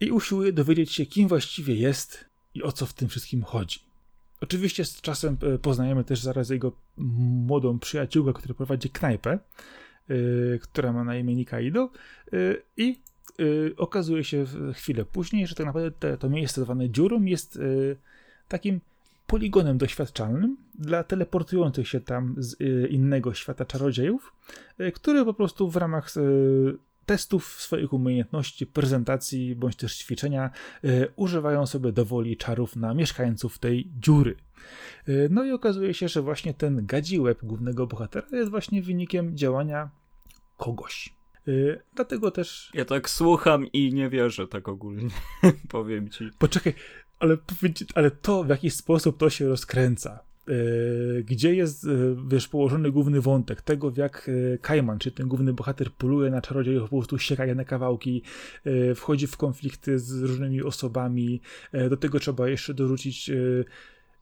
[0.00, 2.24] i usiłuje dowiedzieć się, kim właściwie jest
[2.54, 3.89] i o co w tym wszystkim chodzi.
[4.40, 6.72] Oczywiście z czasem e, poznajemy też zaraz jego
[7.46, 9.38] młodą przyjaciółkę, która prowadzi knajpę,
[10.08, 11.90] yy, która ma na imię Nikaido
[12.32, 13.00] yy, i
[13.76, 17.58] okazuje się chwilę później, że tak naprawdę te, to miejsce zwane dziurą jest
[18.48, 18.80] takim
[19.26, 22.60] poligonem doświadczalnym dla teleportujących się tam z
[22.90, 24.32] innego świata czarodziejów,
[24.94, 26.10] które po prostu w ramach
[27.10, 30.50] testów swoich umiejętności, prezentacji bądź też ćwiczenia
[30.84, 34.36] y, używają sobie dowoli czarów na mieszkańców tej dziury.
[35.08, 39.36] Y, no i okazuje się, że właśnie ten gadzi łeb głównego bohatera jest właśnie wynikiem
[39.36, 39.90] działania
[40.56, 41.14] kogoś.
[41.48, 42.70] Y, dlatego też.
[42.74, 45.08] Ja tak słucham i nie wierzę tak ogólnie,
[45.68, 46.30] powiem ci.
[46.38, 46.74] Poczekaj,
[47.18, 47.36] ale,
[47.94, 50.29] ale to w jaki sposób to się rozkręca.
[50.50, 51.88] E, gdzie jest, e,
[52.28, 56.90] wiesz, położony główny wątek tego, jak e, Kajman, czy ten główny bohater poluje na czarodziejów,
[56.90, 58.22] po prostu sieka je na kawałki,
[58.96, 61.40] wchodzi w konflikty z różnymi osobami,
[61.90, 63.30] do tego trzeba jeszcze dorzucić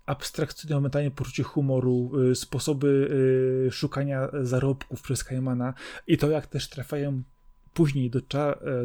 [0.07, 3.11] abstrakcyjne momentami poczucie humoru, sposoby
[3.71, 5.75] szukania zarobków przez Kaimana
[6.07, 7.23] i to jak też trafiają
[7.75, 8.21] później do,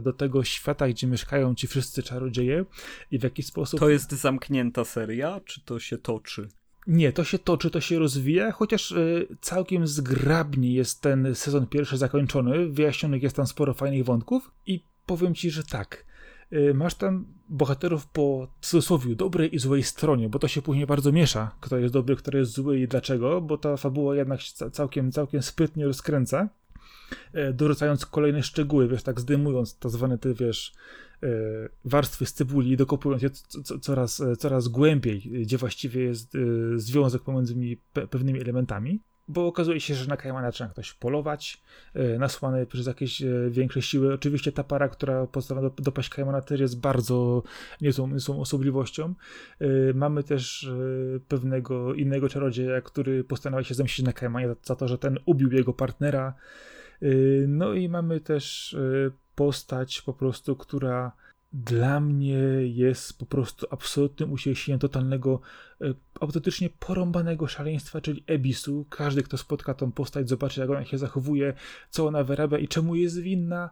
[0.01, 2.65] do tego świata, gdzie mieszkają ci wszyscy czarodzieje
[3.11, 3.79] i w jaki sposób...
[3.79, 6.47] To jest zamknięta seria, czy to się toczy?
[6.87, 11.97] Nie, to się toczy, to się rozwija, chociaż y, całkiem zgrabnie jest ten sezon pierwszy
[11.97, 16.05] zakończony, wyjaśnionych jest tam sporo fajnych wątków i powiem ci, że tak,
[16.53, 21.11] y, masz tam bohaterów po cudzysłowie dobrej i złej stronie, bo to się później bardzo
[21.11, 24.39] miesza, kto jest dobry, kto jest zły i dlaczego, bo ta fabuła jednak
[24.71, 26.49] całkiem, całkiem sprytnie rozkręca,
[27.35, 30.73] y, dorzucając kolejne szczegóły, wiesz, tak zdejmując tak zwane te, wiesz,
[31.12, 31.12] E,
[31.85, 33.29] warstwy z cebuli dokopując je
[33.81, 36.39] coraz, e, coraz głębiej, gdzie właściwie jest e,
[36.75, 37.55] związek pomiędzy
[38.09, 38.99] pewnymi elementami.
[39.27, 41.63] Bo okazuje się, że na Kajmana trzeba ktoś polować,
[42.19, 44.13] nasłany przez jakieś większe siły.
[44.13, 47.43] Oczywiście ta para, która postanawia dopaść Kajmana też jest bardzo
[47.81, 49.13] niezłą, niezłą osobliwością.
[49.93, 50.69] Mamy też
[51.27, 55.73] pewnego innego czarodzieja, który postanawia się zemścić na Kajmanie za to, że ten ubił jego
[55.73, 56.33] partnera.
[57.47, 58.75] No i mamy też
[59.35, 61.11] postać po prostu, która
[61.53, 65.39] dla mnie jest po prostu absolutnym usieśnieniem totalnego,
[65.81, 68.85] e, autentycznie porąbanego szaleństwa, czyli Ebisu.
[68.89, 71.53] Każdy, kto spotka tą postać, zobaczy, jak ona się zachowuje,
[71.89, 73.69] co ona wyrabia i czemu jest winna,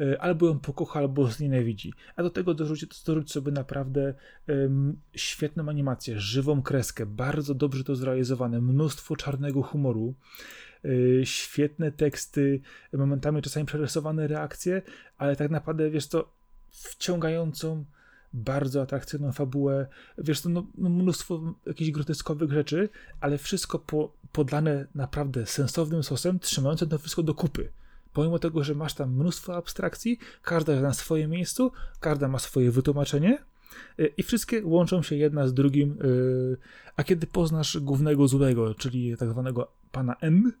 [0.00, 1.92] e, albo ją pokocha, albo znienawidzi.
[2.16, 4.14] A do tego dorzuć, dorzuć sobie naprawdę
[4.48, 10.14] um, świetną animację, żywą kreskę, bardzo dobrze to zrealizowane, mnóstwo czarnego humoru.
[10.84, 12.60] Y, świetne teksty,
[12.92, 14.82] momentami czasami przerysowane reakcje,
[15.18, 16.32] ale tak naprawdę, wiesz to,
[16.70, 17.84] wciągającą,
[18.32, 19.86] bardzo atrakcyjną fabułę,
[20.18, 22.88] wiesz to, no, no mnóstwo jakichś groteskowych rzeczy,
[23.20, 27.68] ale wszystko po, podlane naprawdę sensownym sosem, trzymające to wszystko do kupy.
[28.12, 33.38] Pomimo tego, że masz tam mnóstwo abstrakcji, każda na swoim miejscu, każda ma swoje wytłumaczenie,
[34.00, 35.96] y, i wszystkie łączą się jedna z drugim.
[36.04, 36.56] Y,
[36.96, 40.52] a kiedy poznasz głównego złego, czyli tak zwanego pana M,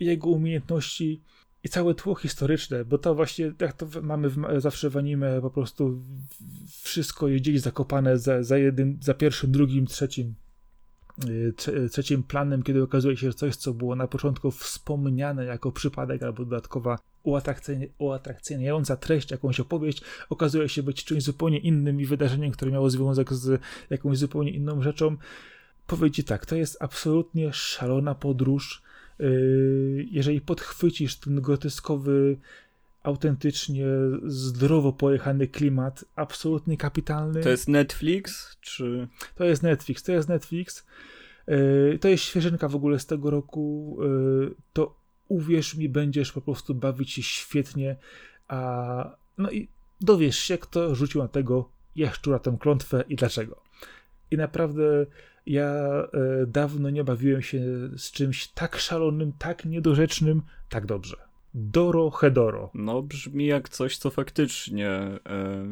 [0.00, 1.20] jego umiejętności
[1.64, 5.50] i całe tło historyczne, bo to właśnie, jak to mamy w, zawsze w anime, po
[5.50, 6.02] prostu
[6.82, 10.34] wszystko jest gdzieś zakopane za, za, jednym, za pierwszym, drugim, trzecim
[11.28, 16.22] y, trzecim planem, kiedy okazuje się, że coś, co było na początku wspomniane jako przypadek
[16.22, 16.98] albo dodatkowa
[17.98, 23.32] uatrakcyjniająca treść, jakąś opowieść, okazuje się być czymś zupełnie innym i wydarzeniem, które miało związek
[23.32, 25.16] z jakąś zupełnie inną rzeczą.
[25.86, 28.82] Powiedz tak, to jest absolutnie szalona podróż,
[30.10, 32.36] jeżeli podchwycisz ten groteskowy,
[33.02, 33.86] autentycznie
[34.26, 37.40] zdrowo pojechany klimat, absolutnie kapitalny.
[37.40, 39.08] To jest Netflix, czy...
[39.34, 40.86] To jest Netflix, to jest Netflix.
[41.46, 43.96] Yy, to jest świeżynka w ogóle z tego roku.
[44.00, 44.96] Yy, to
[45.28, 47.96] uwierz mi, będziesz po prostu bawić się świetnie,
[48.48, 49.68] a no i
[50.00, 53.62] dowiesz się, kto rzucił na tego jaszczura tę klątwę i dlaczego.
[54.30, 55.06] I naprawdę
[55.46, 55.72] ja
[56.12, 57.60] e, dawno nie bawiłem się
[57.96, 61.16] z czymś tak szalonym, tak niedorzecznym, tak dobrze.
[61.58, 62.70] Doro Hedoro.
[62.74, 65.20] No, brzmi jak coś, co faktycznie e,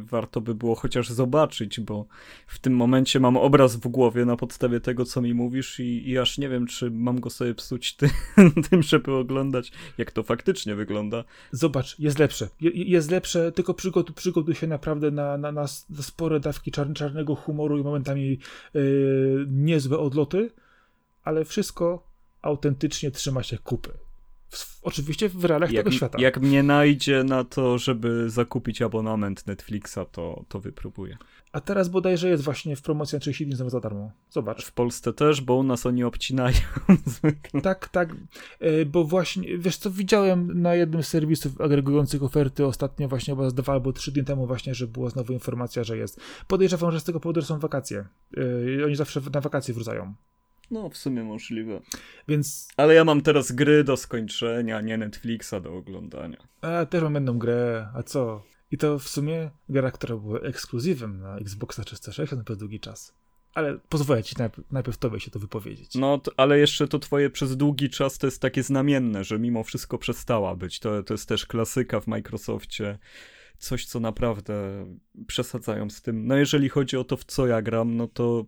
[0.04, 2.06] warto by było chociaż zobaczyć, bo
[2.46, 6.18] w tym momencie mam obraz w głowie na podstawie tego, co mi mówisz, i, i
[6.18, 8.10] aż nie wiem, czy mam go sobie psuć ty,
[8.70, 11.24] tym, żeby oglądać, jak to faktycznie wygląda.
[11.52, 12.48] Zobacz, jest lepsze.
[12.60, 15.66] Je, jest lepsze, tylko przygotuj, przygotuj się naprawdę na, na, na
[16.02, 18.38] spore dawki czar, czarnego humoru i momentami
[18.74, 18.78] e,
[19.46, 20.50] niezłe odloty,
[21.24, 22.06] ale wszystko
[22.42, 24.03] autentycznie trzyma się kupy
[24.82, 26.18] oczywiście w realiach jak, tego świata.
[26.20, 31.16] Jak mnie najdzie na to, żeby zakupić abonament Netflixa, to, to wypróbuję.
[31.52, 34.12] A teraz bodajże jest właśnie w promocji na 30 dni za darmo.
[34.30, 34.64] Zobacz.
[34.64, 36.56] W Polsce też, bo u nas oni obcinają
[37.06, 37.60] zwykle.
[37.60, 38.16] Tak, tak,
[38.60, 43.50] e, bo właśnie, wiesz co, widziałem na jednym z serwisów agregujących oferty ostatnio właśnie chyba
[43.50, 46.20] z dwa albo trzy dni temu właśnie, że była znowu informacja, że jest.
[46.46, 48.04] Podejrzewam, że z tego powodu są wakacje.
[48.80, 50.14] E, oni zawsze na wakacje wracają.
[50.70, 51.80] No, w sumie możliwe.
[52.28, 52.68] Więc...
[52.76, 56.36] Ale ja mam teraz gry do skończenia, nie Netflixa do oglądania.
[56.60, 58.42] A, też mam jedną grę, a co?
[58.70, 63.14] I to w sumie gra, która była ekskluzywem na Xboxa 360 przez długi czas.
[63.54, 65.94] Ale pozwolę ci najpierw, najpierw tobie się to wypowiedzieć.
[65.94, 69.64] No, to, ale jeszcze to twoje przez długi czas to jest takie znamienne, że mimo
[69.64, 70.80] wszystko przestała być.
[70.80, 72.98] To, to jest też klasyka w Microsoftie.
[73.58, 74.86] Coś, co naprawdę
[75.26, 76.26] przesadzają z tym.
[76.26, 78.44] No, jeżeli chodzi o to, w co ja gram, no to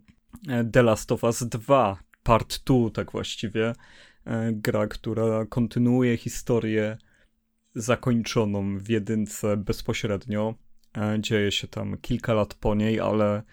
[0.47, 3.73] e, The Last of Us 2 part 2, tak właściwie.
[4.25, 6.97] E, gra, która kontynuuje historię
[7.75, 10.55] zakończoną w jedynce bezpośrednio.
[10.97, 13.43] E, dzieje się tam kilka lat po niej, ale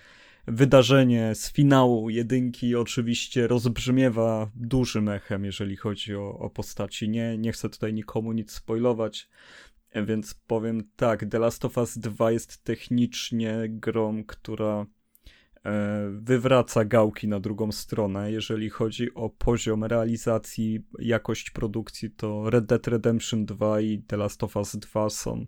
[0.47, 7.09] wydarzenie z finału jedynki oczywiście rozbrzmiewa dużym echem, jeżeli chodzi o, o postaci.
[7.09, 9.29] Nie, nie chcę tutaj nikomu nic spoilować,
[10.07, 14.87] więc powiem tak, The Last of Us 2 jest technicznie grą, która
[16.11, 18.33] wywraca gałki na drugą stronę.
[18.33, 24.45] Jeżeli chodzi o poziom realizacji, jakość produkcji, to Red Dead Redemption 2 i The Last
[24.45, 25.47] of Us 2 są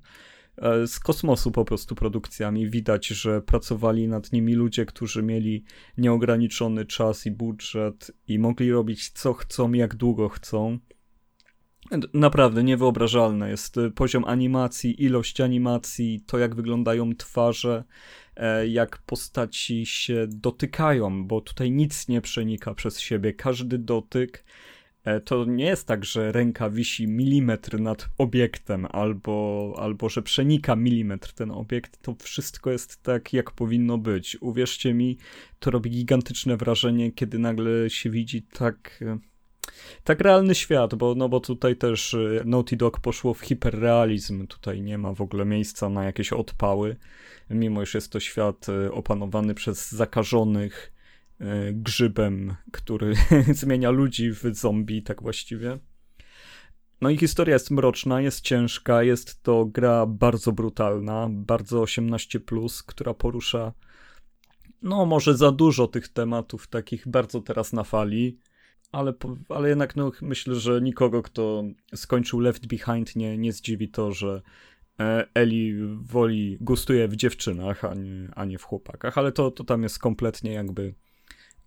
[0.57, 2.71] e, z kosmosu po prostu produkcjami.
[2.71, 5.65] Widać, że pracowali nad nimi ludzie, którzy mieli
[5.99, 10.79] nieograniczony czas i budżet i mogli robić co chcą, jak długo chcą.
[12.15, 17.85] Naprawdę niewyobrażalne jest y, poziom animacji, ilość animacji, to jak wyglądają twarze,
[18.37, 23.33] e, jak postaci się dotykają, bo tutaj nic nie przenika przez siebie.
[23.33, 24.45] Każdy dotyk
[25.05, 30.77] e, to nie jest tak, że ręka wisi milimetr nad obiektem, albo, albo że przenika
[30.77, 32.03] milimetr ten obiekt.
[32.03, 34.37] To wszystko jest tak, jak powinno być.
[34.41, 35.19] Uwierzcie mi,
[35.59, 39.19] to robi gigantyczne wrażenie, kiedy nagle się widzi tak e,
[40.05, 44.83] tak realny świat, bo, no bo tutaj też y, Naughty Dog poszło w hiperrealizm, tutaj
[44.83, 46.97] nie ma w ogóle miejsca na jakieś odpały,
[47.51, 50.93] mimo iż jest to świat y, opanowany przez zakażonych
[51.41, 53.15] y, grzybem, który
[53.61, 55.79] zmienia ludzi w zombie, tak właściwie.
[57.01, 63.15] No i historia jest mroczna, jest ciężka, jest to gra bardzo brutalna, bardzo 18+, która
[63.15, 63.73] porusza
[64.83, 68.39] no może za dużo tych tematów takich bardzo teraz na fali,
[68.93, 69.13] ale,
[69.49, 71.65] ale jednak no, myślę, że nikogo, kto
[71.95, 74.43] skończył Left Behind, nie, nie zdziwi to, że
[75.01, 79.65] e, Eli woli, gustuje w dziewczynach, a nie, a nie w chłopakach, ale to, to
[79.65, 80.95] tam jest kompletnie jakby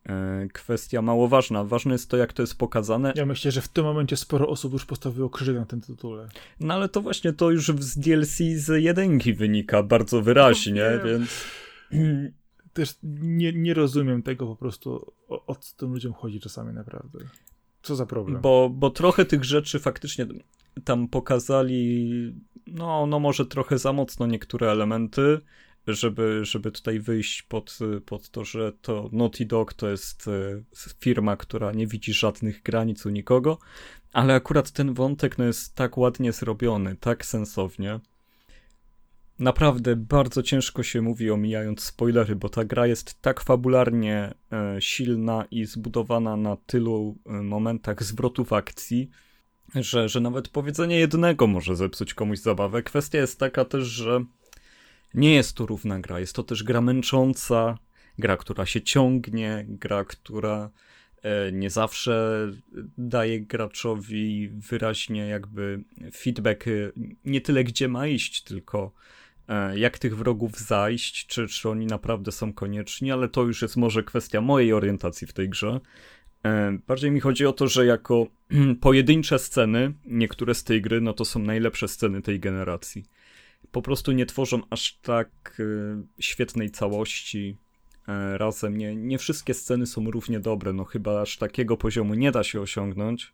[0.06, 1.64] e, kwestia mało ważna.
[1.64, 3.14] Ważne jest to, jak to jest pokazane.
[3.16, 6.28] Ja myślę, że w tym momencie sporo osób już postawiło krzyż na tym tytule.
[6.60, 11.46] No ale to właśnie to już z DLC z jedynki wynika bardzo wyraźnie, no, więc
[12.74, 17.20] też nie, nie rozumiem tego po prostu, o, o co tym ludziom chodzi czasami naprawdę.
[17.82, 18.42] Co za problem?
[18.42, 20.28] Bo, bo trochę tych rzeczy faktycznie
[20.84, 22.34] tam pokazali,
[22.68, 25.40] no, no może trochę za mocno niektóre elementy,
[25.88, 30.64] żeby, żeby tutaj wyjść pod, pod to, że to Naughty Dog to jest e,
[31.00, 33.58] firma, która nie widzi żadnych granic u nikogo,
[34.14, 38.00] ale akurat ten wątek no, jest tak ładnie zrobiony, tak sensownie,
[39.40, 45.46] naprawdę bardzo ciężko się mówi omijając spoilery, bo ta gra jest tak fabularnie e, silna
[45.52, 49.10] i zbudowana na tylu e, momentach zwrotów akcji,
[49.76, 52.84] że, że nawet powiedzenie jednego może zepsuć komuś zabawę.
[52.84, 54.26] Kwestia jest taka też, że
[55.14, 56.20] nie jest to równa gra.
[56.20, 57.78] Jest to też gra męcząca,
[58.18, 60.70] gra, która się ciągnie, gra, która
[61.22, 62.48] e, nie zawsze
[62.98, 65.84] daje graczowi wyraźnie jakby
[66.14, 66.66] feedback
[67.26, 68.92] nie tyle gdzie ma iść, tylko
[69.76, 74.04] jak tych wrogów zajść, czy, czy oni naprawdę są konieczni, ale to już jest może
[74.04, 75.80] kwestia mojej orientacji w tej grze.
[76.45, 78.28] E, bardziej mi chodzi o to, że jako
[78.82, 83.06] pojedyncze sceny, niektóre z tej gry, no to są najlepsze sceny tej generacji.
[83.72, 85.30] Po prostu nie tworzą aż tak
[85.60, 87.58] e, świetnej całości
[88.38, 88.78] razem.
[88.78, 92.62] Nie, nie wszystkie sceny są równie dobre, no chyba aż takiego poziomu nie da się
[92.62, 93.34] osiągnąć.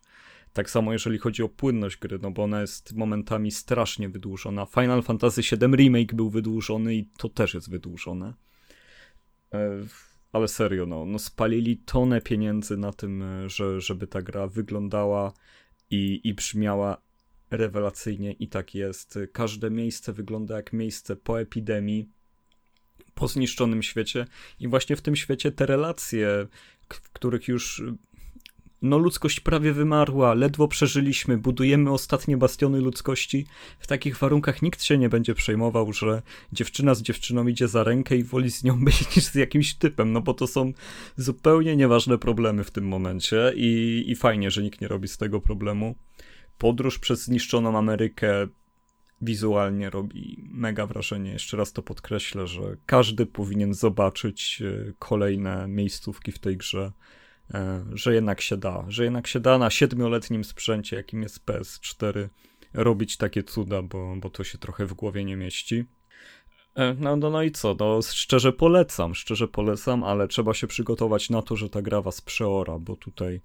[0.56, 4.66] Tak samo jeżeli chodzi o płynność gry, no bo ona jest momentami strasznie wydłużona.
[4.66, 8.34] Final Fantasy VII Remake był wydłużony i to też jest wydłużone.
[9.54, 9.70] E,
[10.32, 15.32] ale serio, no, no spalili tonę pieniędzy na tym, e, że, żeby ta gra wyglądała
[15.90, 17.02] i, i brzmiała
[17.50, 19.18] rewelacyjnie i tak jest.
[19.32, 22.08] Każde miejsce wygląda jak miejsce po epidemii,
[23.14, 24.26] po zniszczonym świecie
[24.60, 26.46] i właśnie w tym świecie te relacje,
[26.88, 27.82] w których już
[28.82, 33.46] no ludzkość prawie wymarła, ledwo przeżyliśmy, budujemy ostatnie bastiony ludzkości.
[33.78, 36.22] W takich warunkach nikt się nie będzie przejmował, że
[36.52, 40.12] dziewczyna z dziewczyną idzie za rękę i woli z nią być niż z jakimś typem,
[40.12, 40.72] no bo to są
[41.16, 45.40] zupełnie nieważne problemy w tym momencie i, i fajnie, że nikt nie robi z tego
[45.40, 45.94] problemu.
[46.58, 48.48] Podróż przez zniszczoną Amerykę
[49.20, 51.30] wizualnie robi mega wrażenie.
[51.30, 56.92] Jeszcze raz to podkreślę, że każdy powinien zobaczyć e, kolejne miejscówki w tej grze
[57.92, 62.28] że jednak się da, że jednak się da na siedmioletnim sprzęcie, jakim jest PS4,
[62.74, 65.84] robić takie cuda, bo, bo to się trochę w głowie nie mieści.
[66.74, 71.30] E, no, no, no i co, no szczerze polecam, szczerze polecam, ale trzeba się przygotować
[71.30, 73.40] na to, że ta gra was przeora, bo tutaj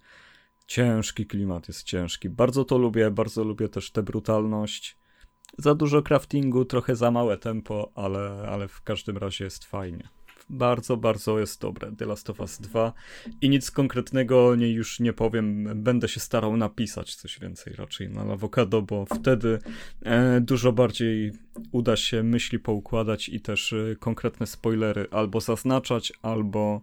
[0.67, 2.29] ciężki klimat jest ciężki.
[2.29, 4.97] Bardzo to lubię, bardzo lubię też tę brutalność.
[5.57, 10.09] Za dużo craftingu, trochę za małe tempo, ale, ale w każdym razie jest fajnie
[10.51, 11.91] bardzo, bardzo jest dobre.
[11.97, 12.93] The Last of Us 2
[13.41, 15.69] i nic konkretnego o niej już nie powiem.
[15.83, 19.59] Będę się starał napisać coś więcej raczej na awokado, bo wtedy
[20.01, 21.31] e, dużo bardziej
[21.71, 26.81] uda się myśli poukładać i też e, konkretne spoilery albo zaznaczać, albo,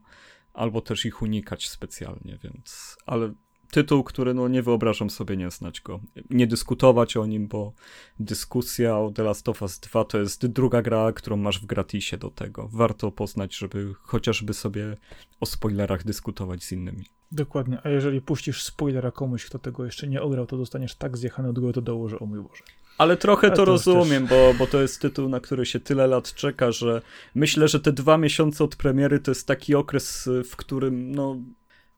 [0.55, 3.33] albo też ich unikać specjalnie, więc ale
[3.71, 6.01] tytuł, który no nie wyobrażam sobie nie znać go.
[6.31, 7.73] Nie dyskutować o nim, bo
[8.21, 12.17] dyskusja o The Last of Us 2 to jest druga gra, którą masz w gratisie
[12.17, 12.69] do tego.
[12.73, 14.97] Warto poznać, żeby chociażby sobie
[15.41, 17.05] o spoilerach dyskutować z innymi.
[17.33, 21.49] Dokładnie, a jeżeli puścisz spoilera komuś, kto tego jeszcze nie ograł, to dostaniesz tak zjechany
[21.49, 22.63] od góry do dołu, że o mój Boże.
[22.99, 24.31] Ale trochę Ale to, to rozumiem, też...
[24.31, 27.03] bo, bo to jest tytuł, na który się tyle lat czeka, że
[27.35, 31.37] myślę, że te dwa miesiące od premiery to jest taki okres, w którym no,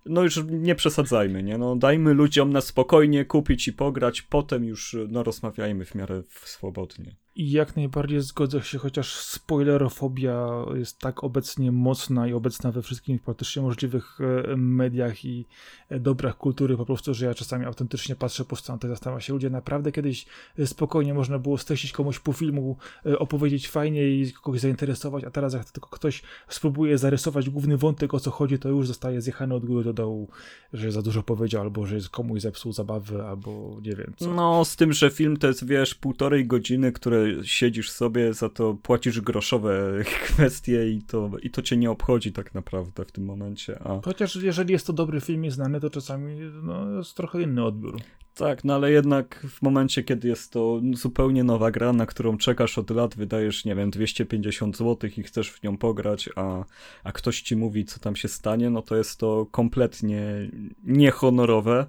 [0.06, 1.58] no już nie przesadzajmy, nie?
[1.58, 7.16] No dajmy ludziom na spokojnie kupić i pograć, potem już no rozmawiajmy w miarę swobodnie.
[7.36, 13.22] I jak najbardziej zgodzę się, chociaż spoilerofobia jest tak obecnie mocna i obecna we wszystkich
[13.22, 15.46] praktycznie możliwych e, mediach i
[15.88, 19.32] e, dobrach kultury, po prostu, że ja czasami autentycznie patrzę po stronę i zastanawiam się,
[19.32, 20.26] ludzie, naprawdę kiedyś
[20.58, 22.76] e, spokojnie można było streścić komuś po filmu,
[23.18, 28.20] opowiedzieć fajnie i kogoś zainteresować, a teraz jak tylko ktoś spróbuje zarysować główny wątek, o
[28.20, 30.28] co chodzi, to już zostaje zjechany od góry do dołu,
[30.72, 34.34] że za dużo powiedział, albo że komuś zepsuł zabawy, albo nie wiem co.
[34.34, 38.74] No, z tym, że film to jest, wiesz, półtorej godziny, które siedzisz sobie, za to
[38.74, 39.92] płacisz groszowe
[40.26, 43.78] kwestie i to, i to cię nie obchodzi tak naprawdę w tym momencie.
[43.84, 44.00] A...
[44.04, 48.00] Chociaż jeżeli jest to dobry film i znany, to czasami no, jest trochę inny odbiór.
[48.34, 52.78] Tak, no ale jednak w momencie, kiedy jest to zupełnie nowa gra, na którą czekasz
[52.78, 56.64] od lat, wydajesz, nie wiem, 250 zł i chcesz w nią pograć, a,
[57.04, 60.50] a ktoś ci mówi, co tam się stanie, no to jest to kompletnie
[60.84, 61.86] niehonorowe.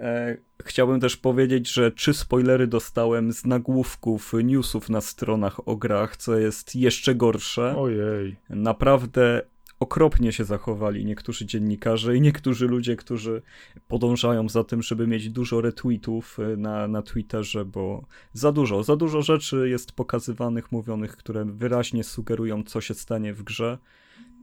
[0.00, 6.16] E, chciałbym też powiedzieć, że trzy spoilery dostałem z nagłówków newsów na stronach o grach,
[6.16, 7.76] co jest jeszcze gorsze.
[7.76, 8.36] Ojej.
[8.50, 9.42] Naprawdę
[9.80, 13.42] okropnie się zachowali niektórzy dziennikarze i niektórzy ludzie, którzy
[13.88, 18.96] podążają za tym, żeby mieć dużo retweetów e, na, na Twitterze, bo za dużo, za
[18.96, 23.78] dużo rzeczy jest pokazywanych, mówionych, które wyraźnie sugerują, co się stanie w grze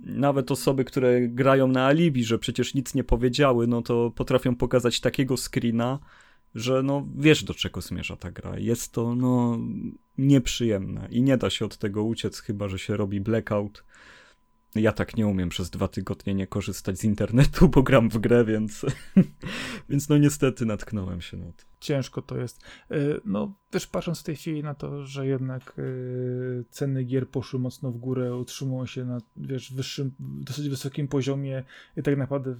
[0.02, 5.00] nawet osoby, które grają na alibi, że przecież nic nie powiedziały, no to potrafią pokazać
[5.00, 6.00] takiego screena,
[6.56, 8.60] że no wiesz do czego zmierza ta gra.
[8.60, 9.60] Jest to no
[10.18, 13.84] nieprzyjemne i nie da się od tego uciec, chyba że się robi blackout
[14.78, 18.46] ja tak nie umiem przez dwa tygodnie nie korzystać z internetu, bo gram w grę,
[18.46, 18.86] więc,
[19.90, 21.64] więc no niestety natknąłem się na to.
[21.80, 22.62] Ciężko to jest.
[22.92, 25.84] E, no też patrząc w tej chwili na to, że jednak e,
[26.70, 31.64] ceny gier poszły mocno w górę, utrzymują się na wiesz, wyższym, dosyć wysokim poziomie
[31.98, 32.56] i tak naprawdę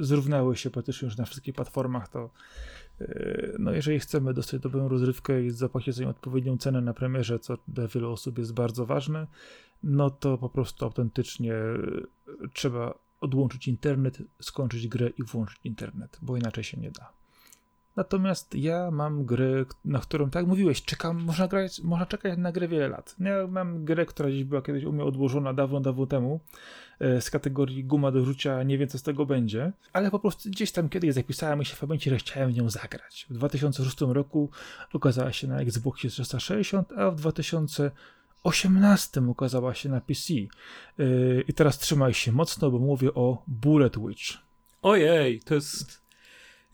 [0.00, 2.30] zrównały się praktycznie już na wszystkich platformach, to
[3.58, 7.58] no jeżeli chcemy dostać dobrą rozrywkę i zapłacić za nią odpowiednią cenę na premierze, co
[7.68, 9.26] dla wielu osób jest bardzo ważne,
[9.82, 11.78] no to po prostu autentycznie e,
[12.52, 17.19] trzeba odłączyć internet, skończyć grę i włączyć internet, bo inaczej się nie da.
[17.96, 22.68] Natomiast ja mam grę, na którą, tak mówiłeś, czekam, można, grać, można czekać na grę
[22.68, 23.16] wiele lat.
[23.20, 26.40] Ja mam grę, która gdzieś była kiedyś u mnie odłożona dawno, dawno temu,
[27.00, 30.50] e, z kategorii guma do rzucia, nie wiem co z tego będzie, ale po prostu
[30.50, 33.26] gdzieś tam kiedyś zapisałem mi się w pamięci, że chciałem w nią zagrać.
[33.30, 34.50] W 2006 roku
[34.94, 37.90] ukazała się na Xboxie 360, a w 2000
[38.44, 40.34] 18 ukazała się na PC.
[40.34, 44.38] Yy, I teraz trzymaj się mocno, bo mówię o Bullet Witch.
[44.82, 45.99] Ojej, to jest.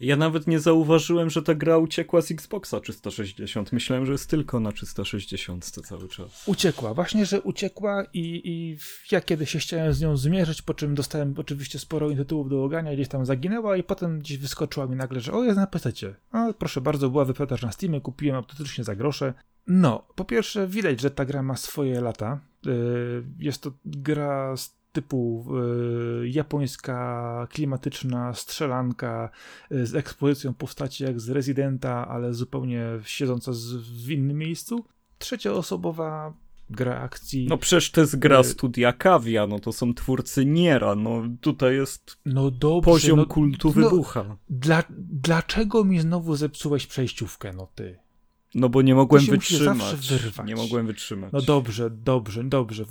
[0.00, 3.72] Ja nawet nie zauważyłem, że ta gra uciekła z Xboxa 360.
[3.72, 6.42] Myślałem, że jest tylko na 360 cały czas.
[6.46, 8.78] Uciekła, właśnie, że uciekła i, i
[9.12, 12.94] ja kiedyś się chciałem z nią zmierzyć, po czym dostałem oczywiście sporo tytułów do ogania,
[12.94, 15.90] gdzieś tam zaginęła i potem gdzieś wyskoczyła mi nagle, że o, jest na PC.
[16.32, 19.34] No, proszę bardzo, była wyprzedaż na Steamie, kupiłem autentycznie za grosze.
[19.66, 22.40] No, po pierwsze widać, że ta gra ma swoje lata.
[22.66, 25.46] Y, jest to gra z typu
[26.22, 29.30] y, japońska, klimatyczna strzelanka
[29.72, 33.52] y, z ekspozycją postaci jak z Residenta, ale zupełnie siedząca
[34.04, 34.84] w innym miejscu.
[35.18, 36.32] Trzecioosobowa
[36.70, 37.46] gra akcji.
[37.48, 42.18] No przecież to jest gra studia Kawia, no to są twórcy Niera, no tutaj jest
[42.24, 44.36] no dobrze, poziom no, kultu no, wybucha.
[44.50, 47.98] Dla, dlaczego mi znowu zepsułeś przejściówkę, no ty?
[48.56, 49.94] No bo nie mogłem wytrzymać.
[50.46, 51.32] Nie mogłem wytrzymać.
[51.32, 52.84] No dobrze, dobrze, dobrze.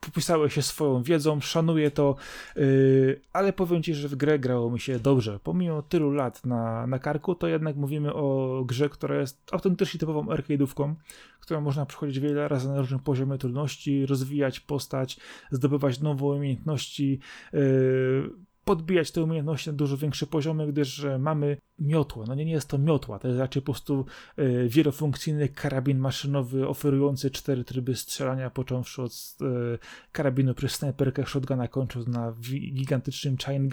[0.00, 2.16] Popisałeś się swoją wiedzą, szanuję to,
[2.56, 5.38] yy, ale powiem ci, że w grę grało mi się dobrze.
[5.42, 10.24] Pomimo tylu lat na, na karku, to jednak mówimy o grze, która jest autentycznie typową
[10.24, 10.94] arcade'ówką,
[11.40, 17.18] którą można przechodzić wiele razy na różnym poziomie trudności, rozwijać postać, zdobywać nowe umiejętności,
[17.52, 18.30] yy,
[18.64, 22.24] podbijać te umiejętności na dużo większe poziomy, gdyż mamy miotło.
[22.26, 24.06] No nie, nie jest to miotła, to jest raczej po prostu
[24.38, 29.78] y, wielofunkcyjny karabin maszynowy oferujący cztery tryby strzelania, począwszy od y,
[30.12, 32.34] karabinu przez snajperkę shotguna, kończąc na
[32.72, 33.70] gigantycznym chain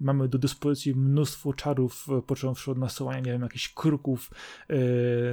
[0.00, 4.30] Mamy do dyspozycji mnóstwo czarów, począwszy od nasuwania, nie wiem, jakichś kruków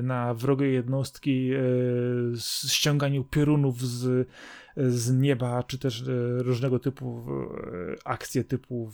[0.03, 1.51] na wrogie jednostki,
[2.67, 4.27] ściąganiu piorunów z
[4.77, 6.03] z nieba, czy też
[6.37, 7.25] różnego typu
[8.05, 8.91] akcje typu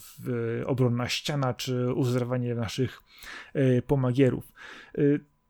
[0.65, 3.03] obronna ściana, czy uzdrawianie naszych
[3.87, 4.53] pomagierów.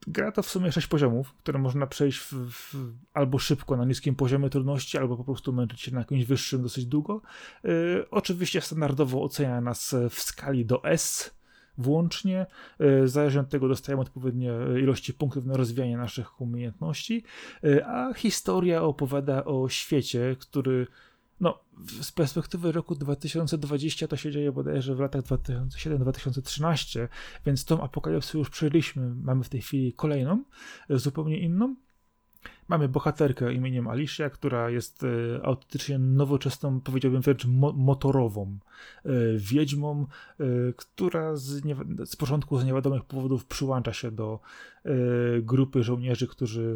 [0.07, 2.75] Gra to w sumie 6 poziomów, które można przejść w, w,
[3.13, 6.85] albo szybko na niskim poziomie trudności, albo po prostu męczyć się na jakimś wyższym dosyć
[6.85, 7.21] długo.
[7.63, 11.36] Yy, oczywiście standardowo ocenia nas w skali do S,
[11.77, 12.45] włącznie.
[12.79, 14.51] Yy, zależnie od tego dostajemy odpowiednie
[14.81, 17.23] ilości punktów na rozwijanie naszych umiejętności,
[17.63, 20.87] yy, a historia opowiada o świecie, który
[21.39, 21.59] no,
[22.01, 27.07] z perspektywy roku 2020 to się dzieje bodajże w latach 2007-2013,
[27.45, 29.15] więc tą apokalipsę już przejęliśmy.
[29.15, 30.43] Mamy w tej chwili kolejną,
[30.89, 31.75] zupełnie inną.
[32.67, 38.57] Mamy bohaterkę imieniem Alicia, która jest e, autentycznie nowoczesną, powiedziałbym wręcz mo motorową
[39.05, 40.05] e, wiedźmą,
[40.39, 40.43] e,
[40.75, 41.63] która z,
[42.05, 44.39] z, początku z niewiadomych powodów przyłącza się do
[45.41, 46.75] grupy żołnierzy, którzy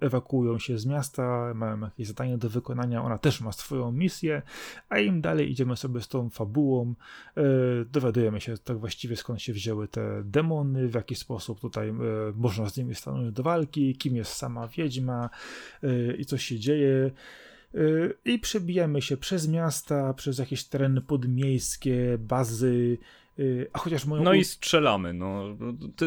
[0.00, 4.42] ewakuują się z miasta, mają jakieś zadanie do wykonania, ona też ma swoją misję,
[4.88, 6.94] a im dalej idziemy sobie z tą fabułą,
[7.92, 11.92] dowiadujemy się tak właściwie skąd się wzięły te demony, w jaki sposób tutaj
[12.34, 15.30] można z nimi stanąć do walki, kim jest sama wiedźma,
[16.18, 17.10] i coś się dzieje.
[18.24, 22.98] I przebijamy się przez miasta, przez jakieś tereny podmiejskie, bazy.
[23.38, 24.22] Y, a chociaż moją.
[24.22, 25.44] No i strzelamy, no.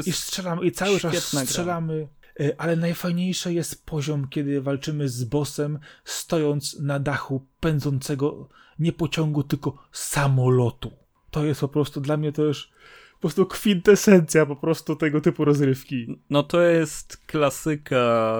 [0.05, 2.07] I strzelamy, i cały czas strzelamy.
[2.37, 2.47] Gra.
[2.57, 8.49] Ale najfajniejsze jest poziom, kiedy walczymy z bossem, stojąc na dachu pędzącego
[8.79, 10.91] nie pociągu, tylko samolotu.
[11.31, 12.71] To jest po prostu dla mnie też
[13.13, 16.19] po prostu kwintesencja po prostu tego typu rozrywki.
[16.29, 18.35] No to jest klasyka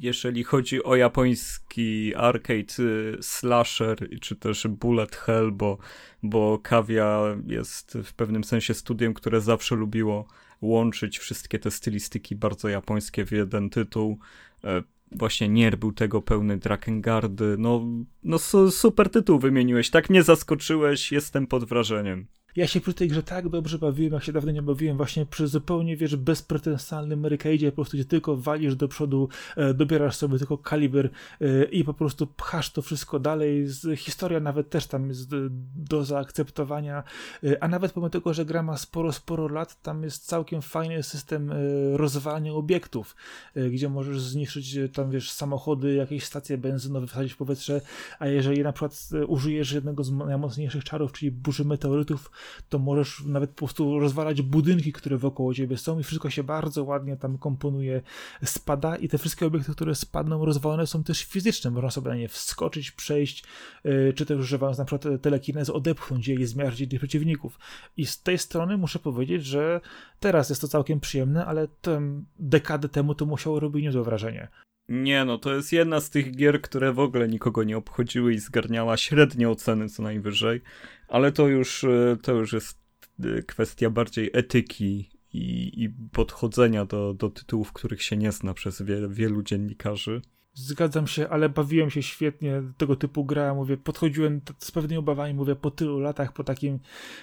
[0.00, 5.78] jeżeli chodzi o japoński arcade y, slasher, czy też bullet hell, bo,
[6.22, 10.26] bo Kawia jest w pewnym sensie studiem, które zawsze lubiło
[10.60, 14.18] łączyć wszystkie te stylistyki bardzo japońskie w jeden tytuł.
[14.64, 14.82] E,
[15.12, 17.86] właśnie Nier był tego pełny, Drakengard, no,
[18.22, 18.38] no
[18.70, 22.26] super tytuł wymieniłeś, tak mnie zaskoczyłeś, jestem pod wrażeniem.
[22.56, 25.48] Ja się przy tej grze tak dobrze bawiłem, jak się dawno nie bawiłem, właśnie przy
[25.48, 30.58] zupełnie, wiesz, bezpretensjalnym Amerykaidzie, po prostu gdzie tylko walisz do przodu, e, dobierasz sobie tylko
[30.58, 33.68] kaliber e, i po prostu pchasz to wszystko dalej.
[33.68, 35.36] Z, historia nawet też tam jest do,
[35.76, 37.02] do zaakceptowania,
[37.44, 41.02] e, a nawet pomimo tego, że gra ma sporo, sporo lat, tam jest całkiem fajny
[41.02, 41.56] system e,
[41.96, 43.16] rozwalania obiektów,
[43.54, 47.80] e, gdzie możesz zniszczyć e, tam, wiesz, samochody, jakieś stacje benzynowe, wsadzić w powietrze,
[48.18, 52.30] a jeżeli na przykład użyjesz jednego z najmocniejszych czarów, czyli burzy meteorytów,
[52.68, 56.84] to możesz nawet po prostu rozwalać budynki, które wokoło ciebie są i wszystko się bardzo
[56.84, 58.02] ładnie tam komponuje,
[58.44, 61.70] spada i te wszystkie obiekty, które spadną, rozwalone są też fizyczne.
[61.70, 63.44] Można sobie na nie wskoczyć, przejść,
[63.84, 67.58] e, czy też używając na przykład telekinezy odepchnąć je i zmiażdżyć tych przeciwników.
[67.96, 69.80] I z tej strony muszę powiedzieć, że
[70.20, 74.48] teraz jest to całkiem przyjemne, ale tę dekadę temu to musiało robić niezłe wrażenie.
[74.88, 78.38] Nie, no to jest jedna z tych gier, które w ogóle nikogo nie obchodziły i
[78.38, 80.60] zgarniała średnie oceny co najwyżej,
[81.08, 82.78] ale to już, e, to już jest
[83.24, 88.82] e, kwestia bardziej etyki i, i podchodzenia do, do tytułów, których się nie zna przez
[88.82, 90.22] wie, wielu dziennikarzy.
[90.54, 95.56] Zgadzam się, ale bawiłem się świetnie tego typu gra, mówię, podchodziłem z pewnymi obawami, mówię,
[95.56, 96.78] po tylu latach, po takim,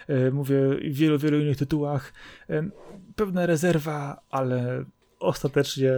[0.07, 0.59] e, mówię,
[0.89, 2.13] wielu, wielu innych tytułach,
[3.15, 4.85] pewna rezerwa, ale
[5.21, 5.91] ostatecznie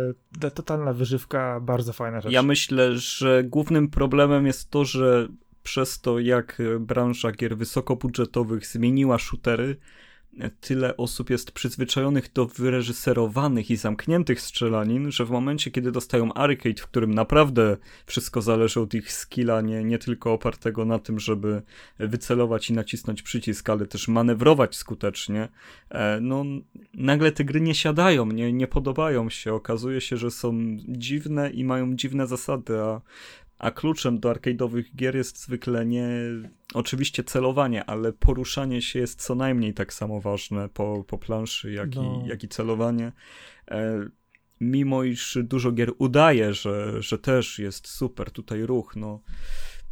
[0.54, 2.32] totalna wyżywka, bardzo fajna rzecz.
[2.32, 5.28] Ja myślę, że głównym problemem jest to, że
[5.64, 9.78] przez to, jak branża gier wysokobudżetowych zmieniła shootery,
[10.62, 16.82] tyle osób jest przyzwyczajonych do wyreżyserowanych i zamkniętych strzelanin, że w momencie, kiedy dostają arcade,
[16.82, 21.62] w którym naprawdę wszystko zależy od ich skilla, nie, nie tylko opartego na tym, żeby
[22.00, 25.50] wycelować i nacisnąć przycisk, ale też manewrować skutecznie,
[25.90, 26.46] e, no
[26.94, 29.54] nagle te gry nie siadają, nie, nie podobają się.
[29.54, 33.02] Okazuje się, że są dziwne i mają dziwne zasady, a
[33.64, 36.08] a kluczem do arcade'owych gier jest zwykle nie
[36.74, 41.96] oczywiście celowanie, ale poruszanie się jest co najmniej tak samo ważne po, po planszy, jak,
[41.96, 42.24] no.
[42.26, 43.12] i, jak i celowanie.
[43.72, 44.06] E,
[44.62, 49.22] mimo iż dużo gier udaje, że, że też jest super tutaj ruch, no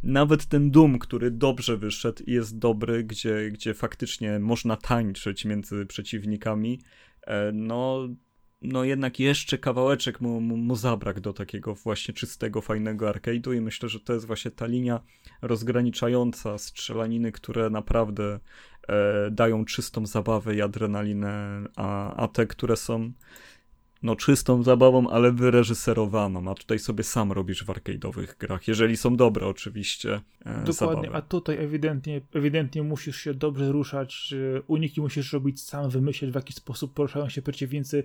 [0.02, 5.86] nawet ten Doom, który dobrze wyszedł i jest dobry, gdzie, gdzie faktycznie można tańczyć między
[5.86, 6.80] przeciwnikami,
[7.26, 8.08] e, no
[8.64, 13.60] no jednak jeszcze kawałeczek mu, mu, mu zabrak do takiego właśnie czystego, fajnego arcade'u i
[13.60, 15.00] myślę, że to jest właśnie ta linia
[15.42, 18.40] rozgraniczająca strzelaniny, które naprawdę
[18.88, 23.12] e, dają czystą zabawę i adrenalinę, a, a te, które są
[24.02, 29.16] no czystą zabawą, ale wyreżyserowaną, a tutaj sobie sam robisz w arcade'owych grach, jeżeli są
[29.16, 31.16] dobre oczywiście e, Dokładnie, zabawy.
[31.16, 34.34] a tutaj ewidentnie, ewidentnie musisz się dobrze ruszać,
[34.66, 38.04] uniki musisz robić sam, wymyśleć w jaki sposób poruszają się przeciwnicy,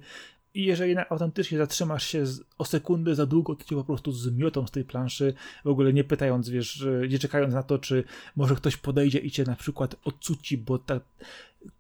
[0.54, 2.24] i jeżeli autentycznie zatrzymasz się
[2.58, 5.34] o sekundę za długo, to cię po prostu zmiotą z tej planszy,
[5.66, 8.04] w ogóle nie pytając, wiesz, nie czekając na to, czy
[8.36, 11.04] może ktoś podejdzie i cię na przykład odcuci, bo tak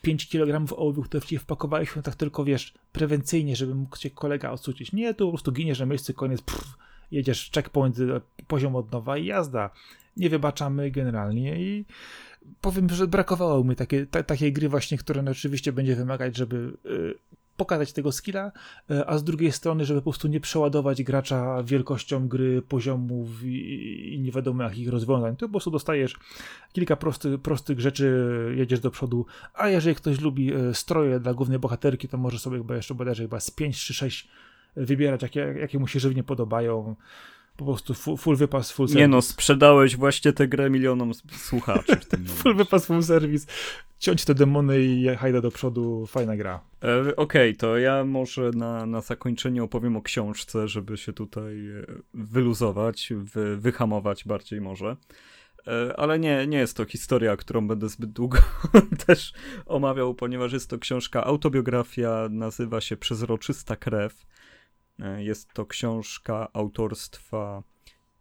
[0.01, 4.51] 5 kg ołowiu, które w ciebie wpakowałeś, tak tylko, wiesz, prewencyjnie, żeby mógł cię kolega
[4.51, 4.91] odcucić.
[4.91, 6.77] Nie, tu po prostu giniesz na miejscu, koniec, pff,
[7.11, 7.97] jedziesz checkpoint,
[8.47, 9.69] poziom od nowa i jazda.
[10.17, 11.85] Nie wybaczamy generalnie i
[12.61, 17.15] powiem, że brakowało mi takie, ta, takiej gry właśnie, która oczywiście będzie wymagać, żeby y,
[17.57, 18.51] pokazać tego skilla,
[18.91, 24.13] y, a z drugiej strony, żeby po prostu nie przeładować gracza wielkością gry, poziomów i,
[24.13, 25.35] i nie wiadomo jakich rozwiązań.
[25.35, 26.15] To po prostu dostajesz
[26.73, 31.59] kilka prosty, prostych rzeczy, jedziesz do przodu, a jeżeli ktoś lubi y, stroje dla głównej
[31.59, 34.27] bohaterki, to może sobie chyba jeszcze bodajże chyba z 5 czy 6
[34.75, 36.95] wybierać, jakie, jakie mu się żywnie podobają
[37.57, 39.01] po prostu full, full wypas, full service.
[39.01, 41.97] Nie no, sprzedałeś właśnie tę grę milionom słuchaczy
[42.37, 43.47] Full wypas, full service.
[43.99, 46.59] Ciąć te demony i hajda do przodu, fajna gra.
[46.83, 51.69] E, Okej, okay, to ja może na, na zakończenie opowiem o książce, żeby się tutaj
[51.69, 54.97] e, wyluzować, wy, wyhamować bardziej może.
[55.67, 58.37] E, ale nie, nie jest to historia, którą będę zbyt długo
[59.07, 59.33] też
[59.65, 64.25] omawiał, ponieważ jest to książka, autobiografia, nazywa się Przezroczysta krew.
[64.99, 67.63] E, jest to książka autorstwa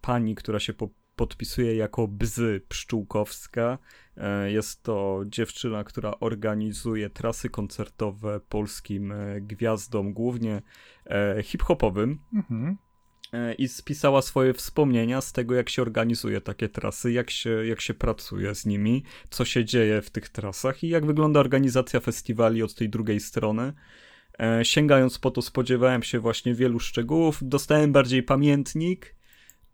[0.00, 3.78] pani, która się po podpisuje jako Bzy Pszczółkowska.
[4.16, 10.62] E, jest to dziewczyna, która organizuje trasy koncertowe polskim e, gwiazdom, głównie
[11.42, 12.18] hip-hopowym.
[12.34, 12.76] Mhm.
[13.58, 17.94] I spisała swoje wspomnienia z tego, jak się organizuje takie trasy, jak się, jak się
[17.94, 22.74] pracuje z nimi, co się dzieje w tych trasach i jak wygląda organizacja festiwali od
[22.74, 23.72] tej drugiej strony.
[24.38, 27.38] E, sięgając po to, spodziewałem się właśnie wielu szczegółów.
[27.42, 29.15] Dostałem bardziej pamiętnik.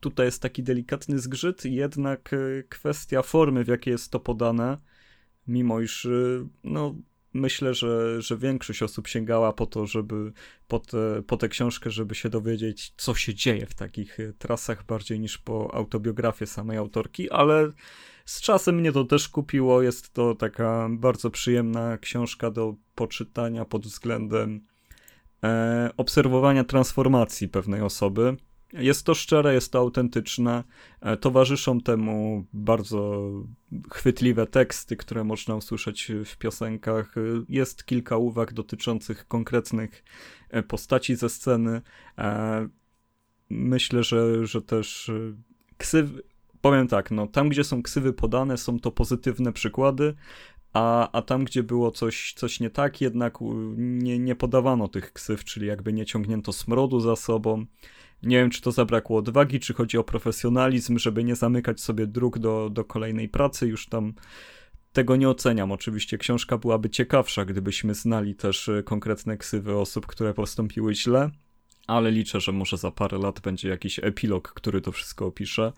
[0.03, 4.79] Tutaj jest taki delikatny zgrzyt, jednak e, kwestia formy, w jakiej jest to podane,
[5.47, 6.11] mimo iż e,
[6.65, 6.95] no,
[7.35, 10.33] myślę, że, że większość osób sięgała po to, żeby
[10.69, 10.83] po,
[11.27, 15.74] po tę książkę, żeby się dowiedzieć, co się dzieje w takich trasach, bardziej niż po
[15.74, 17.73] autobiografię samej autorki, ale
[18.24, 19.83] z czasem mnie to też kupiło.
[19.83, 24.66] Jest to taka bardzo przyjemna książka do poczytania pod względem
[25.45, 28.37] e, obserwowania transformacji pewnej osoby.
[28.73, 30.65] Jest to szczere, jest to autentyczne.
[31.01, 33.31] E, towarzyszą temu bardzo
[33.90, 37.15] chwytliwe teksty, które można usłyszeć w piosenkach.
[37.49, 40.05] Jest kilka uwag dotyczących konkretnych
[40.51, 41.82] e, postaci ze sceny.
[42.19, 42.69] E,
[43.51, 45.11] myślę, że, że też
[45.77, 46.11] ksyw,
[46.61, 50.15] powiem tak, no tam gdzie są ksywy podane, są to pozytywne przykłady,
[50.73, 53.39] a, a tam gdzie było coś, coś nie tak, jednak
[53.77, 57.66] nie, nie podawano tych ksyw, czyli jakby nie ciągnięto smrodu za sobą.
[58.23, 62.39] Nie wiem, czy to zabrakło odwagi, czy chodzi o profesjonalizm, żeby nie zamykać sobie dróg
[62.39, 64.15] do, do kolejnej pracy, już tam
[64.93, 65.73] tego nie oceniam.
[65.73, 71.31] Oczywiście książka byłaby ciekawsza, gdybyśmy znali też e, konkretne ksywy osób, które postąpiły źle,
[71.86, 75.73] ale liczę, że może za parę lat będzie jakiś epilog, który to wszystko opisze.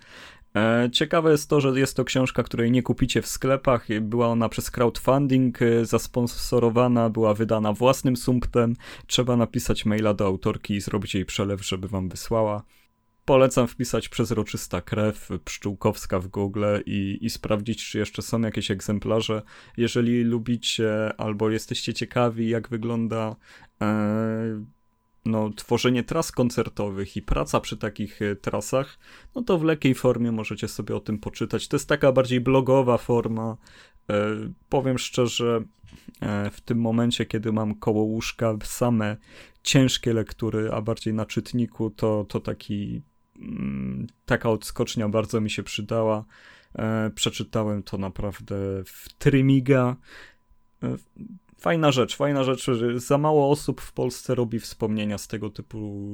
[0.56, 3.86] E, ciekawe jest to, że jest to książka, której nie kupicie w sklepach.
[4.00, 8.76] Była ona przez crowdfunding e, zasponsorowana, była wydana własnym sumptem.
[9.06, 12.62] Trzeba napisać maila do autorki i zrobić jej przelew, żeby wam wysłała.
[13.24, 19.42] Polecam wpisać przezroczysta krew pszczółkowska w Google i, i sprawdzić, czy jeszcze są jakieś egzemplarze.
[19.76, 23.36] Jeżeli lubicie albo jesteście ciekawi, jak wygląda
[23.82, 24.64] e,
[25.24, 28.98] no, tworzenie tras koncertowych i praca przy takich e, trasach,
[29.34, 31.68] no to w lekkiej formie możecie sobie o tym poczytać.
[31.68, 33.56] To jest taka bardziej blogowa forma.
[34.10, 34.14] E,
[34.68, 35.64] powiem szczerze,
[36.20, 39.16] e, w tym momencie, kiedy mam koło łóżka same
[39.62, 43.02] ciężkie lektury, a bardziej na czytniku, to, to taki,
[43.36, 46.24] mm, taka odskocznia bardzo mi się przydała.
[46.74, 48.56] E, przeczytałem to naprawdę
[48.86, 49.96] w trymiga.
[51.64, 52.66] Fajna rzecz, fajna rzecz,
[52.96, 56.08] za mało osób w Polsce robi wspomnienia z tego typu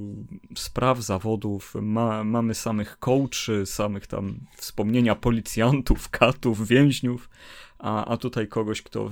[0.56, 1.74] spraw, zawodów.
[1.82, 7.30] Ma, mamy samych coachy, samych tam wspomnienia policjantów, katów, więźniów,
[7.78, 9.10] a, a tutaj kogoś, kto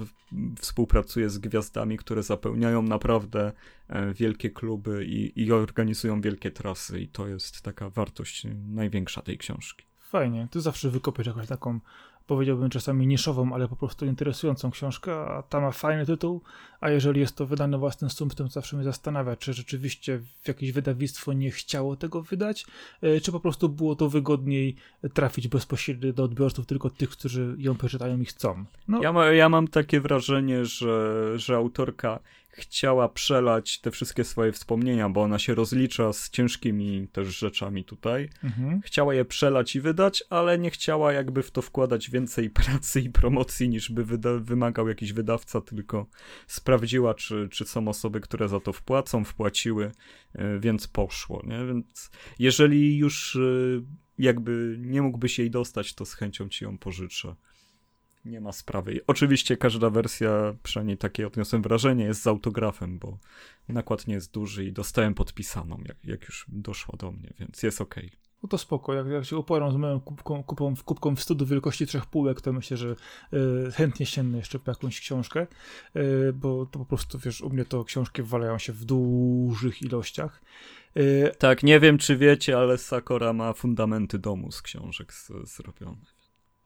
[0.60, 3.52] współpracuje z gwiazdami, które zapełniają naprawdę
[3.89, 9.39] e, wielkie kluby i, i organizują wielkie trasy i to jest taka wartość największa tej
[9.39, 9.88] książki.
[10.10, 11.80] Fajnie, ty zawsze wykopiesz jakąś taką
[12.28, 16.40] powiedziałbym czasami niszową, ale po prostu interesującą książkę, a ta ma fajny tytuł,
[16.80, 21.32] a jeżeli jest to wydane własnym sumptem, to zawsze mnie zastanawia, czy rzeczywiście jakieś wydawnictwo
[21.32, 22.66] nie chciało tego wydać,
[23.02, 24.76] e, czy po prostu było to wygodniej
[25.14, 28.64] trafić bezpośrednio do odbiorców, tylko tych, którzy ją przeczytają i chcą.
[28.89, 29.02] No.
[29.02, 32.18] Ja, ma, ja mam takie wrażenie, że, że autorka
[32.59, 38.28] chciała przelać te wszystkie swoje wspomnienia, bo ona się rozlicza z ciężkimi też rzeczami tutaj.
[38.44, 38.80] Mhm.
[38.82, 43.10] Chciała je przelać i wydać, ale nie chciała jakby w to wkładać więcej pracy i
[43.10, 44.05] promocji niż by
[44.40, 46.06] wymagał jakiś wydawca, tylko
[46.47, 49.93] sprawdziła, czy, czy są osoby, które za to wpłacą, wpłaciły,
[50.35, 51.43] e, więc poszło.
[51.47, 51.66] Nie?
[51.66, 53.40] Więc jeżeli już e,
[54.18, 57.35] jakby nie mógłbyś jej dostać, to z chęcią ci ją pożyczę.
[58.28, 59.00] Nie ma sprawy.
[59.06, 63.18] Oczywiście każda wersja, przynajmniej takie odniosłem wrażenie, jest z autografem, bo
[63.68, 67.80] nakład nie jest duży i dostałem podpisaną, jak, jak już doszła do mnie, więc jest
[67.80, 67.94] ok.
[68.42, 72.06] No to spoko, jak, jak się uporam z moją kubką, kubką, kubką wstydu wielkości trzech
[72.06, 72.96] półek, to myślę, że
[73.68, 75.46] y, chętnie sięgnę jeszcze po jakąś książkę,
[75.96, 80.42] y, bo to po prostu, wiesz, u mnie to książki walają się w dużych ilościach.
[80.96, 85.12] Y, tak, nie wiem czy wiecie, ale Sakura ma fundamenty domu z książek
[85.44, 86.18] zrobione.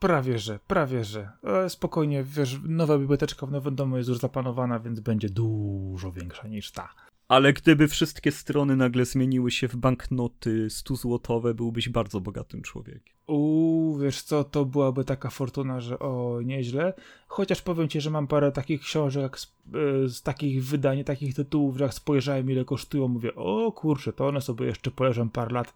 [0.03, 1.29] Prawie że, prawie że.
[1.43, 6.47] E, spokojnie, wiesz, nowa biblioteczka w nowym domu jest już zaplanowana, więc będzie dużo większa
[6.47, 6.89] niż ta.
[7.27, 13.13] Ale gdyby wszystkie strony nagle zmieniły się w banknoty 100 złotowe, byłbyś bardzo bogatym człowiekiem.
[13.27, 16.93] Uuu, wiesz co, to byłaby taka fortuna, że o, nieźle.
[17.27, 21.77] Chociaż powiem ci, że mam parę takich książek z, e, z takich wydań, takich tytułów,
[21.77, 25.73] że jak spojrzałem ile kosztują, mówię, o kurczę, to one sobie jeszcze poleżą parę lat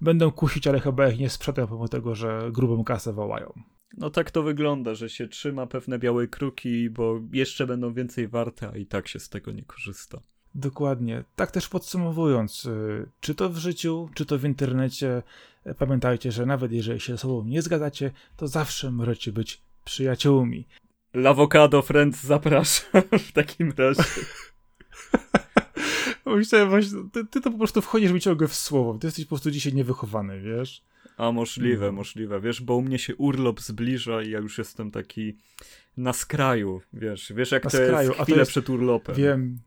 [0.00, 3.52] będą kusić, ale chyba ich nie sprzedam, pomimo tego, że grubą kasę wołają.
[3.96, 8.70] No tak to wygląda, że się trzyma pewne białe kruki, bo jeszcze będą więcej warte,
[8.74, 10.20] a i tak się z tego nie korzysta.
[10.54, 11.24] Dokładnie.
[11.36, 15.22] Tak też podsumowując, y, czy to w życiu, czy to w internecie,
[15.66, 20.66] y, pamiętajcie, że nawet jeżeli się ze sobą nie zgadzacie, to zawsze możecie być przyjaciółmi.
[21.14, 24.02] L'Avocado Friends zapraszam w takim razie.
[26.36, 28.98] Myślałem właśnie, ty, ty, to po prostu wchodzisz mi ciągle w słowo.
[28.98, 30.82] Ty jesteś po prostu dzisiaj niewychowany, wiesz?
[31.16, 31.92] A możliwe, no.
[31.92, 32.40] możliwe.
[32.40, 35.36] Wiesz, bo u mnie się urlop zbliża i ja już jestem taki
[35.96, 37.32] na skraju, wiesz.
[37.36, 38.08] Wiesz, jak na to skraju.
[38.08, 39.16] jest chwilę jest, przed urlopem.
[39.16, 39.58] Wiem,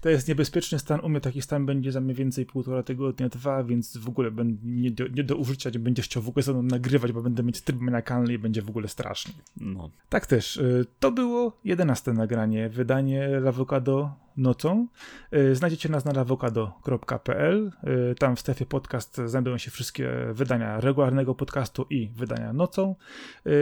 [0.00, 1.00] to jest niebezpieczny stan.
[1.00, 4.60] U mnie taki stan będzie za mniej więcej półtora tygodnia, dwa, więc w ogóle będę
[4.64, 7.42] nie do, nie do użycia, nie będziesz chciał w ogóle ze mną nagrywać, bo będę
[7.42, 9.34] mieć tryb maniakalny i będzie w ogóle strasznie.
[9.56, 9.90] No.
[10.08, 10.56] Tak też.
[10.56, 14.08] Y, to było jedenaste nagranie, wydanie L'Avocado
[14.38, 14.86] nocą.
[15.34, 17.72] Y, znajdziecie nas na avocado.pl.
[18.10, 22.94] Y, tam w strefie podcast znajdują się wszystkie wydania regularnego podcastu i wydania nocą.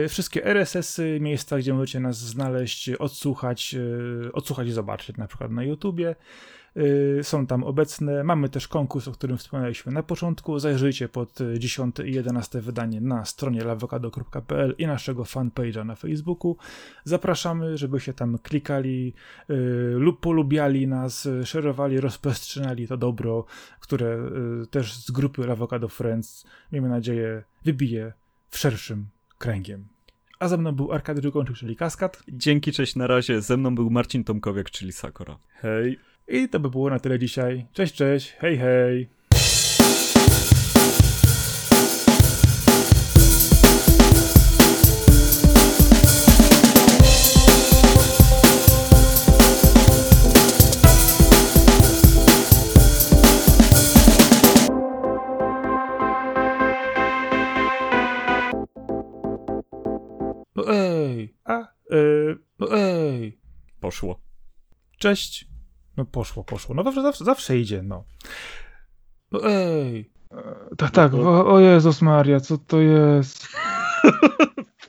[0.09, 3.75] Wszystkie RSS-y, miejsca, gdzie możecie nas znaleźć, odsłuchać,
[4.33, 6.15] odsłuchać i zobaczyć, na przykład na YouTubie.
[6.77, 8.23] Y, są tam obecne.
[8.23, 10.59] Mamy też konkurs, o którym wspomnieliśmy na początku.
[10.59, 16.57] Zajrzyjcie pod 10 i 11 wydanie na stronie lawokado.pl i naszego fanpage'a na Facebooku.
[17.03, 19.13] Zapraszamy, żeby się tam klikali
[19.49, 19.53] y,
[19.95, 23.45] lub polubiali nas, szerowali, rozprzestrzeniali to dobro,
[23.79, 24.29] które
[24.63, 28.13] y, też z grupy Avocado Friends, miejmy nadzieję, wybije
[28.49, 29.87] w szerszym kręgiem.
[30.39, 32.23] A ze mną był Arkady Drukończyk, czyli Kaskad.
[32.27, 33.41] Dzięki, cześć, na razie.
[33.41, 35.37] Ze mną był Marcin Tomkowiak, czyli Sakura.
[35.49, 35.99] Hej.
[36.29, 37.65] I to by było na tyle dzisiaj.
[37.73, 39.09] Cześć, cześć, hej, hej.
[60.55, 63.39] No ej, a, yy, no ej.
[63.79, 64.19] Poszło.
[64.97, 65.46] Cześć.
[65.97, 66.75] No poszło, poszło.
[66.75, 68.03] No zawsze, zawsze, zawsze idzie, no.
[69.31, 70.09] No ej.
[70.77, 73.47] Tak, tak, o, o Jezus Maria, co to jest?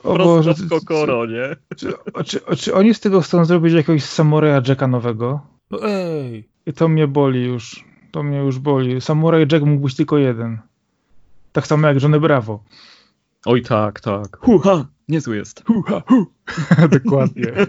[0.04, 1.56] O Boże, w kokoro, nie?
[1.76, 1.92] Czy,
[2.24, 5.40] czy, czy, oni z tego chcą zrobić jakiegoś samuraja Jacka nowego?
[5.70, 6.48] No ej.
[6.66, 7.84] I to mnie boli już.
[8.10, 9.00] To mnie już boli.
[9.00, 10.58] Samuraj Jack mógł być tylko jeden.
[11.52, 12.64] Tak samo jak Johnny Bravo.
[13.46, 14.36] Oj tak, tak.
[14.36, 15.64] Huha, niezły jest.
[15.66, 16.26] Huha, hu.
[17.02, 17.52] Dokładnie.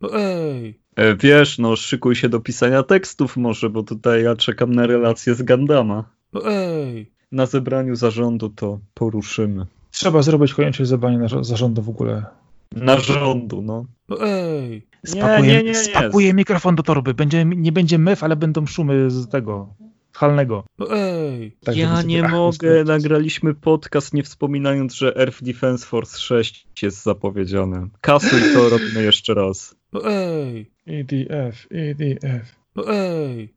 [0.00, 0.80] no ej.
[0.98, 5.34] E, wiesz, no szykuj się do pisania tekstów może, bo tutaj ja czekam na relację
[5.34, 6.04] z Gandama.
[6.32, 7.10] No ej!
[7.32, 9.66] Na zebraniu zarządu to poruszymy.
[9.90, 12.24] Trzeba zrobić koniecznie zebranie na zarządu w ogóle.
[12.72, 13.84] Narządu, no.
[14.08, 14.86] No ej!
[15.06, 17.14] Spakuję, nie, nie, nie, spakuję mikrofon do torby.
[17.14, 19.74] Będzie, nie będzie mew, ale będą szumy z tego
[20.12, 20.64] halnego.
[20.78, 21.56] No ej!
[21.64, 27.88] Tak, ja nie mogę, nagraliśmy podcast nie wspominając, że Earth Defense Force 6 jest zapowiedziane.
[28.00, 29.77] Kasuj to robimy jeszcze raz.
[29.92, 30.70] No ej!
[30.86, 32.56] EDF, EDF.
[32.74, 33.54] No ej!